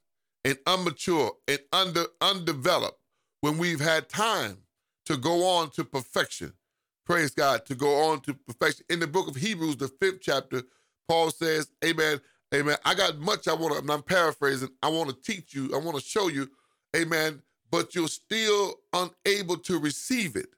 and 0.43 0.57
immature 0.67 1.31
and 1.47 1.59
under 1.71 2.05
undeveloped 2.21 2.99
when 3.41 3.57
we've 3.57 3.79
had 3.79 4.09
time 4.09 4.57
to 5.05 5.17
go 5.17 5.45
on 5.47 5.69
to 5.71 5.83
perfection. 5.83 6.53
Praise 7.07 7.31
God, 7.31 7.65
to 7.67 7.75
go 7.75 8.09
on 8.09 8.19
to 8.21 8.33
perfection. 8.33 8.85
In 8.89 8.99
the 8.99 9.07
book 9.07 9.29
of 9.29 9.37
Hebrews, 9.37 9.77
the 9.77 9.87
fifth 9.87 10.19
chapter, 10.21 10.63
Paul 11.07 11.31
says, 11.31 11.71
Amen, 11.85 12.19
Amen. 12.53 12.75
I 12.83 12.95
got 12.95 13.17
much 13.17 13.47
I 13.47 13.53
want 13.53 13.87
to, 13.87 13.93
I'm 13.93 14.03
paraphrasing, 14.03 14.67
I 14.83 14.89
want 14.89 15.09
to 15.09 15.15
teach 15.15 15.53
you, 15.53 15.73
I 15.73 15.77
want 15.77 15.97
to 15.97 16.03
show 16.03 16.27
you, 16.27 16.49
Amen, 16.93 17.41
but 17.71 17.95
you're 17.95 18.09
still 18.09 18.73
unable 18.91 19.55
to 19.59 19.79
receive 19.79 20.35
it. 20.35 20.49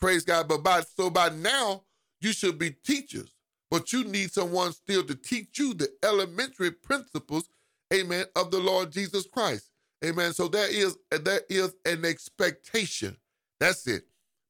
Praise 0.00 0.24
God. 0.24 0.48
But 0.48 0.62
by 0.62 0.80
so 0.80 1.10
by 1.10 1.28
now, 1.28 1.82
you 2.22 2.32
should 2.32 2.58
be 2.58 2.70
teachers, 2.70 3.34
but 3.70 3.92
you 3.92 4.04
need 4.04 4.32
someone 4.32 4.72
still 4.72 5.04
to 5.04 5.14
teach 5.14 5.58
you 5.58 5.74
the 5.74 5.88
elementary 6.02 6.70
principles, 6.70 7.50
amen, 7.92 8.24
of 8.36 8.50
the 8.50 8.58
Lord 8.58 8.90
Jesus 8.90 9.26
Christ. 9.26 9.68
Amen. 10.02 10.32
So 10.32 10.48
there 10.48 10.70
is 10.70 10.96
there 11.10 11.42
is 11.50 11.74
an 11.84 12.06
expectation. 12.06 13.18
That's 13.60 13.86
it. 13.86 14.04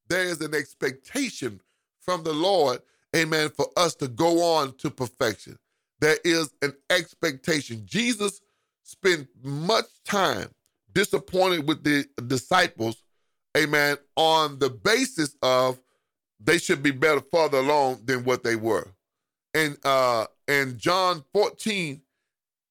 There 0.09 0.25
is 0.25 0.41
an 0.41 0.55
expectation 0.55 1.61
from 2.01 2.23
the 2.23 2.33
Lord, 2.33 2.81
amen, 3.17 3.51
for 3.51 3.67
us 3.77 3.95
to 3.97 4.09
go 4.09 4.43
on 4.43 4.75
to 4.77 4.91
perfection. 4.91 5.59
There 6.01 6.19
is 6.25 6.51
an 6.63 6.75
expectation. 6.91 7.83
Jesus 7.87 8.41
spent 8.83 9.29
much 9.43 9.87
time 10.05 10.49
disappointed 10.93 11.67
with 11.67 11.83
the 11.83 12.07
disciples, 12.27 13.03
amen, 13.57 13.97
on 14.17 14.59
the 14.59 14.71
basis 14.71 15.37
of 15.43 15.81
they 16.41 16.59
should 16.59 16.83
be 16.83 16.91
better 16.91 17.23
further 17.33 17.59
along 17.59 18.03
than 18.05 18.25
what 18.25 18.45
they 18.45 18.57
were. 18.57 18.87
And 19.55 19.79
uh 19.85 20.27
in 20.47 20.79
John 20.79 21.25
14, 21.33 22.03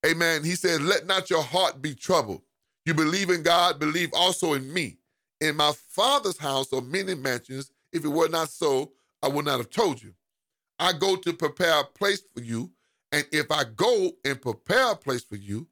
amen, 0.05 0.43
he 0.43 0.55
said, 0.55 0.81
Let 0.81 1.07
not 1.07 1.29
your 1.29 1.41
heart 1.41 1.81
be 1.81 1.95
troubled. 1.95 2.41
You 2.85 2.93
believe 2.93 3.29
in 3.29 3.41
God, 3.43 3.79
believe 3.79 4.11
also 4.13 4.53
in 4.53 4.71
me. 4.71 4.97
In 5.43 5.57
my 5.57 5.73
father's 5.89 6.37
house 6.37 6.71
are 6.71 6.79
many 6.79 7.15
mansions. 7.15 7.69
If 7.91 8.05
it 8.05 8.07
were 8.07 8.29
not 8.29 8.49
so, 8.49 8.93
I 9.21 9.27
would 9.27 9.43
not 9.43 9.57
have 9.57 9.69
told 9.69 10.01
you. 10.01 10.13
I 10.79 10.93
go 10.93 11.17
to 11.17 11.33
prepare 11.33 11.81
a 11.81 11.83
place 11.83 12.23
for 12.33 12.41
you. 12.41 12.71
And 13.11 13.25
if 13.33 13.51
I 13.51 13.65
go 13.65 14.11
and 14.23 14.41
prepare 14.41 14.93
a 14.93 14.95
place 14.95 15.23
for 15.25 15.35
you, 15.35 15.67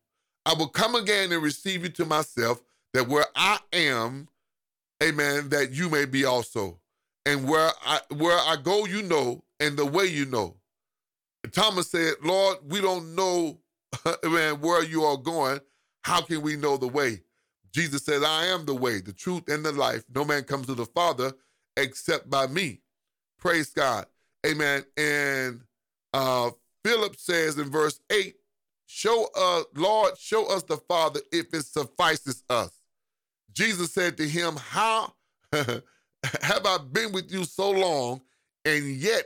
I 0.46 0.56
will 0.56 0.68
come 0.68 0.96
again 0.96 1.32
and 1.32 1.42
receive 1.42 1.84
you 1.84 1.90
to 1.92 2.06
myself, 2.06 2.62
that 2.94 3.08
where 3.08 3.26
I 3.34 3.60
am, 3.72 4.28
amen, 5.02 5.48
that 5.50 5.72
you 5.72 5.90
may 5.90 6.04
be 6.04 6.26
also 6.26 6.82
and 7.26 7.48
where 7.48 7.72
I 7.86 8.02
where 8.18 8.38
I 8.38 8.58
go, 8.62 8.86
you 8.86 9.04
know, 9.04 9.42
and 9.62 9.78
the 9.78 9.86
way 9.86 10.06
you 10.06 10.26
know. 10.26 10.58
Thomas 11.54 11.90
said, 11.90 12.16
Lord, 12.22 12.58
we 12.68 12.82
don't 12.82 13.16
know 13.16 13.60
man, 14.24 14.60
where 14.60 14.84
you 14.84 15.06
are 15.06 15.18
going. 15.18 15.62
How 16.04 16.22
can 16.22 16.42
we 16.42 16.58
know 16.58 16.76
the 16.76 16.90
way? 16.90 17.22
Jesus 17.74 18.04
said, 18.04 18.24
I 18.24 18.48
am 18.48 18.66
the 18.66 18.76
way, 18.76 19.00
the 19.00 19.14
truth, 19.14 19.48
and 19.48 19.64
the 19.64 19.72
life. 19.72 20.04
No 20.14 20.26
man 20.26 20.44
comes 20.44 20.68
to 20.68 20.76
the 20.76 20.86
Father 20.86 21.34
except 21.78 22.30
by 22.30 22.48
me. 22.48 22.82
Praise 23.40 23.70
God. 23.70 24.06
Amen. 24.46 24.84
And 24.98 25.62
uh 26.14 26.52
Philip 26.84 27.16
says 27.16 27.58
in 27.58 27.70
verse 27.70 28.00
8, 28.12 28.36
Show 28.88 29.28
us, 29.36 29.66
Lord, 29.76 30.18
show 30.18 30.52
us 30.54 30.64
the 30.64 30.78
Father 30.78 31.22
if 31.32 31.54
it 31.54 31.64
suffices 31.64 32.44
us. 32.50 32.72
Jesus 33.54 33.94
said 33.94 34.18
to 34.18 34.28
him, 34.28 34.56
How 34.58 35.14
have 35.54 36.66
I 36.66 36.78
been 36.92 37.12
with 37.12 37.32
you 37.32 37.46
so 37.46 37.72
long, 37.72 38.22
and 38.66 38.86
yet 38.88 39.26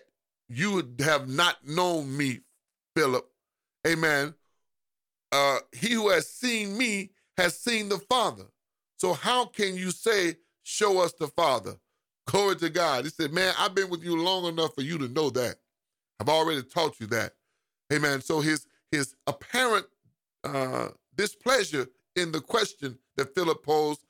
you 0.50 0.94
have 1.00 1.28
not 1.28 1.66
known 1.66 2.16
me, 2.16 2.42
Philip? 2.96 3.28
Amen. 3.88 4.34
Uh, 5.32 5.58
he 5.72 5.94
who 5.94 6.10
has 6.10 6.30
seen 6.30 6.78
me 6.78 7.12
has 7.38 7.58
seen 7.60 7.89
the 7.89 8.00
Father. 8.10 8.45
So 8.98 9.13
how 9.13 9.45
can 9.45 9.76
you 9.76 9.91
say, 9.91 10.36
show 10.63 11.00
us 11.02 11.13
the 11.13 11.28
Father? 11.28 11.76
Glory 12.28 12.56
to 12.58 12.69
God. 12.69 13.06
He 13.06 13.12
said, 13.12 13.34
Man, 13.34 13.54
I've 13.58 13.76
been 13.76 13.89
with 13.89 14.04
you 14.04 14.21
long 14.21 14.45
enough 14.45 14.74
for 14.76 14.82
you 14.82 14.98
to 14.98 15.08
know 15.08 15.30
that. 15.32 15.58
I've 16.19 16.30
already 16.30 16.63
taught 16.63 17.00
you 17.00 17.08
that. 17.08 17.34
Amen. 17.93 18.21
So 18.21 18.41
his 18.41 18.65
his 18.91 19.15
apparent 19.28 19.86
uh, 20.43 20.89
displeasure 21.15 21.88
in 22.15 22.32
the 22.32 22.39
question 22.39 22.98
that 23.17 23.36
Philip 23.36 23.63
posed 23.63 24.02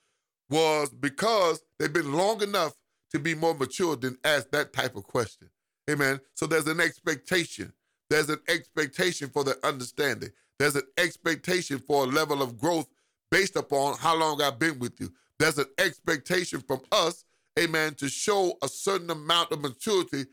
was 0.50 0.90
because 0.90 1.62
they've 1.80 1.92
been 1.92 2.14
long 2.14 2.42
enough 2.42 2.74
to 3.12 3.20
be 3.20 3.34
more 3.36 3.56
mature 3.56 3.96
than 3.96 4.18
ask 4.24 4.50
that 4.52 4.74
type 4.74 4.96
of 4.96 5.04
question. 5.04 5.50
Amen. 5.90 6.20
So 6.36 6.46
there's 6.46 6.68
an 6.68 6.80
expectation. 6.80 7.74
There's 8.10 8.30
an 8.30 8.40
expectation 8.48 9.30
for 9.30 9.44
the 9.44 9.58
understanding. 9.66 10.30
There's 10.60 10.76
an 10.76 10.84
expectation 10.98 11.80
for 11.80 12.04
a 12.04 12.08
level 12.08 12.42
of 12.42 12.58
growth 12.60 12.88
based 13.32 13.56
upon 13.56 13.98
how 13.98 14.16
long 14.16 14.42
I've 14.42 14.60
been 14.60 14.80
with 14.80 15.00
you. 15.00 15.12
There's 15.40 15.58
an 15.58 15.68
expectation 15.78 16.62
from 16.62 16.82
us, 16.92 17.26
amen, 17.60 17.96
to 17.96 18.10
show 18.10 18.58
a 18.64 18.68
certain 18.68 19.10
amount 19.10 19.52
of 19.52 19.62
maturity, 19.62 20.26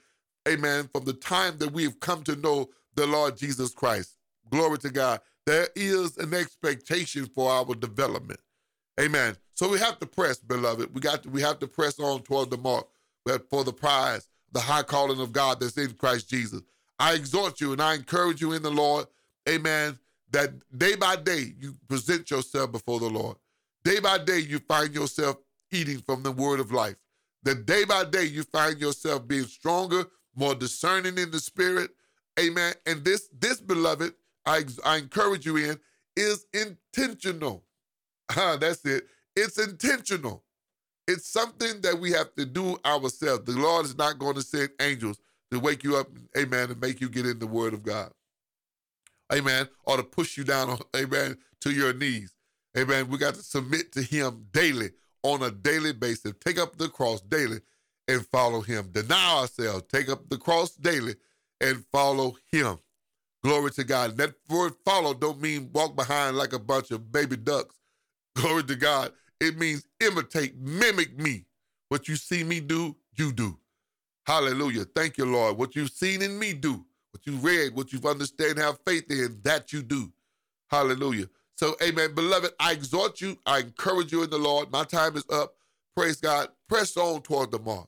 amen, 0.48 0.88
from 0.92 1.04
the 1.04 1.12
time 1.12 1.58
that 1.58 1.72
we've 1.72 1.98
come 2.00 2.22
to 2.24 2.36
know 2.36 2.70
the 2.94 3.06
Lord 3.06 3.36
Jesus 3.36 3.72
Christ. 3.72 4.16
Glory 4.50 4.78
to 4.78 4.90
God. 4.90 5.20
There 5.46 5.68
is 5.74 6.18
an 6.18 6.34
expectation 6.34 7.26
for 7.26 7.50
our 7.50 7.74
development. 7.74 8.40
Amen. 9.00 9.36
So 9.54 9.68
we 9.68 9.78
have 9.78 9.98
to 10.00 10.06
press, 10.06 10.38
beloved. 10.38 10.94
We 10.94 11.00
got 11.00 11.22
to, 11.24 11.30
we 11.30 11.42
have 11.42 11.58
to 11.60 11.66
press 11.66 11.98
on 11.98 12.22
toward 12.22 12.50
the 12.50 12.58
mark 12.58 12.86
for 13.50 13.64
the 13.64 13.72
prize, 13.72 14.28
the 14.52 14.60
high 14.60 14.82
calling 14.82 15.20
of 15.20 15.32
God 15.32 15.60
that's 15.60 15.78
in 15.78 15.92
Christ 15.94 16.28
Jesus. 16.28 16.62
I 16.98 17.14
exhort 17.14 17.60
you 17.60 17.72
and 17.72 17.80
I 17.80 17.94
encourage 17.94 18.40
you 18.40 18.52
in 18.52 18.62
the 18.62 18.70
Lord, 18.70 19.06
amen, 19.48 19.98
that 20.32 20.50
day 20.76 20.96
by 20.96 21.16
day 21.16 21.52
you 21.60 21.74
present 21.88 22.30
yourself 22.30 22.72
before 22.72 22.98
the 23.00 23.08
Lord. 23.08 23.36
Day 23.84 24.00
by 24.00 24.18
day 24.18 24.38
you 24.38 24.58
find 24.60 24.94
yourself 24.94 25.36
eating 25.70 25.98
from 25.98 26.22
the 26.22 26.32
word 26.32 26.60
of 26.60 26.72
life. 26.72 26.96
That 27.42 27.66
day 27.66 27.84
by 27.84 28.04
day 28.04 28.24
you 28.24 28.42
find 28.44 28.80
yourself 28.80 29.26
being 29.26 29.44
stronger, 29.44 30.04
more 30.34 30.54
discerning 30.54 31.18
in 31.18 31.30
the 31.30 31.40
spirit. 31.40 31.90
Amen. 32.40 32.74
And 32.86 33.04
this, 33.04 33.28
this 33.38 33.60
beloved, 33.60 34.14
I, 34.46 34.64
I 34.84 34.98
encourage 34.98 35.44
you 35.44 35.56
in, 35.56 35.78
is 36.16 36.46
intentional. 36.52 37.64
Ah, 38.34 38.56
that's 38.58 38.84
it. 38.86 39.06
It's 39.36 39.58
intentional. 39.58 40.42
It's 41.06 41.26
something 41.26 41.80
that 41.82 41.98
we 41.98 42.12
have 42.12 42.34
to 42.36 42.46
do 42.46 42.78
ourselves. 42.86 43.44
The 43.44 43.60
Lord 43.60 43.84
is 43.84 43.98
not 43.98 44.18
going 44.18 44.36
to 44.36 44.42
send 44.42 44.70
angels 44.80 45.18
to 45.50 45.58
wake 45.58 45.84
you 45.84 45.96
up, 45.96 46.06
amen, 46.38 46.70
and 46.70 46.80
make 46.80 47.00
you 47.00 47.10
get 47.10 47.26
in 47.26 47.38
the 47.38 47.46
word 47.46 47.74
of 47.74 47.82
God 47.82 48.12
amen, 49.32 49.68
or 49.84 49.96
to 49.96 50.02
push 50.02 50.36
you 50.36 50.44
down, 50.44 50.78
amen, 50.96 51.36
to 51.60 51.70
your 51.70 51.92
knees. 51.92 52.34
Amen. 52.76 53.08
We 53.08 53.18
got 53.18 53.34
to 53.34 53.42
submit 53.42 53.92
to 53.92 54.02
him 54.02 54.46
daily 54.52 54.90
on 55.22 55.42
a 55.42 55.50
daily 55.50 55.92
basis. 55.92 56.32
Take 56.44 56.58
up 56.58 56.76
the 56.78 56.88
cross 56.88 57.20
daily 57.20 57.60
and 58.08 58.26
follow 58.26 58.60
him. 58.60 58.88
Deny 58.92 59.40
ourselves, 59.40 59.84
take 59.92 60.08
up 60.08 60.28
the 60.28 60.38
cross 60.38 60.70
daily 60.72 61.14
and 61.60 61.84
follow 61.92 62.36
him. 62.50 62.78
Glory 63.42 63.70
to 63.72 63.84
God. 63.84 64.10
And 64.10 64.18
that 64.18 64.34
word 64.48 64.74
follow 64.84 65.14
don't 65.14 65.40
mean 65.40 65.70
walk 65.72 65.96
behind 65.96 66.36
like 66.36 66.52
a 66.52 66.58
bunch 66.58 66.90
of 66.90 67.10
baby 67.10 67.36
ducks. 67.36 67.76
Glory 68.34 68.62
to 68.64 68.76
God. 68.76 69.12
It 69.40 69.58
means 69.58 69.84
imitate, 70.00 70.56
mimic 70.56 71.18
me. 71.18 71.44
What 71.88 72.08
you 72.08 72.16
see 72.16 72.44
me 72.44 72.60
do, 72.60 72.96
you 73.16 73.32
do. 73.32 73.58
Hallelujah. 74.24 74.84
Thank 74.84 75.18
you, 75.18 75.26
Lord. 75.26 75.58
What 75.58 75.74
you've 75.74 75.90
seen 75.90 76.22
in 76.22 76.38
me 76.38 76.54
do, 76.54 76.86
what 77.12 77.26
you 77.26 77.34
read, 77.36 77.74
what 77.74 77.92
you've 77.92 78.06
understand, 78.06 78.58
have 78.58 78.78
faith 78.86 79.10
in, 79.10 79.38
that 79.42 79.72
you 79.72 79.82
do. 79.82 80.10
Hallelujah. 80.70 81.26
So, 81.54 81.76
amen. 81.82 82.14
Beloved, 82.14 82.52
I 82.58 82.72
exhort 82.72 83.20
you, 83.20 83.36
I 83.46 83.60
encourage 83.60 84.10
you 84.10 84.22
in 84.22 84.30
the 84.30 84.38
Lord. 84.38 84.72
My 84.72 84.84
time 84.84 85.16
is 85.16 85.24
up. 85.30 85.54
Praise 85.94 86.16
God. 86.16 86.48
Press 86.68 86.96
on 86.96 87.20
toward 87.20 87.50
the 87.50 87.58
mark. 87.58 87.86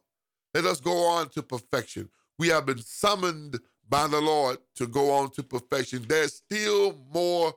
Let 0.53 0.67
us 0.67 0.81
go 0.81 1.07
on 1.07 1.31
to 1.31 1.43
perfection. 1.43 2.11
We 2.39 2.49
have 2.49 2.67
been 2.67 2.79
summoned 2.79 3.59
by 3.89 4.07
the 4.07 4.21
Lord 4.21 4.59
to 4.77 4.87
go 4.87 5.11
on 5.11 5.31
to 5.31 5.43
perfection. 5.43 6.05
There's 6.07 6.35
still 6.35 6.97
more, 7.13 7.55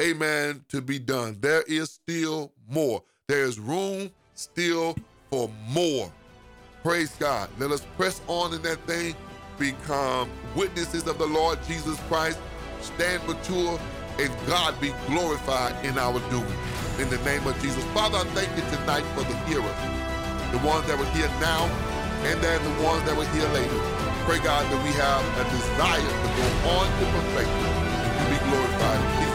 amen, 0.00 0.64
to 0.70 0.80
be 0.80 0.98
done. 0.98 1.36
There 1.40 1.62
is 1.62 1.90
still 1.90 2.52
more. 2.68 3.02
There 3.28 3.44
is 3.44 3.58
room 3.58 4.10
still 4.34 4.96
for 5.30 5.50
more. 5.68 6.10
Praise 6.82 7.14
God. 7.18 7.50
Let 7.58 7.70
us 7.70 7.86
press 7.96 8.20
on 8.26 8.54
in 8.54 8.62
that 8.62 8.78
thing 8.86 9.14
become 9.60 10.28
witnesses 10.56 11.06
of 11.06 11.18
the 11.18 11.26
Lord 11.26 11.62
Jesus 11.68 12.00
Christ, 12.08 12.40
stand 12.80 13.22
mature, 13.28 13.78
and 14.18 14.32
God 14.46 14.80
be 14.80 14.90
glorified 15.06 15.84
in 15.84 15.98
our 15.98 16.18
doing. 16.30 16.58
In 16.98 17.08
the 17.10 17.20
name 17.28 17.46
of 17.46 17.54
Jesus. 17.60 17.84
Father, 17.92 18.18
I 18.18 18.24
thank 18.32 18.48
you 18.56 18.64
tonight 18.76 19.04
for 19.14 19.22
the 19.22 19.36
hearers, 19.44 19.80
the 20.50 20.58
ones 20.66 20.88
that 20.88 20.98
were 20.98 21.08
here 21.12 21.28
now, 21.38 21.68
and 22.24 22.40
then 22.40 22.58
the 22.64 22.82
ones 22.82 23.04
that 23.04 23.16
were 23.16 23.28
here 23.36 23.48
later. 23.52 23.80
Pray, 24.24 24.40
God, 24.40 24.64
that 24.64 24.80
we 24.82 24.92
have 24.96 25.22
a 25.38 25.44
desire 25.52 26.00
to 26.00 26.28
go 26.40 26.46
on 26.80 26.86
to 26.88 27.04
perfection 27.12 27.70
and 28.16 28.26
be 28.32 28.38
glorified. 28.48 29.29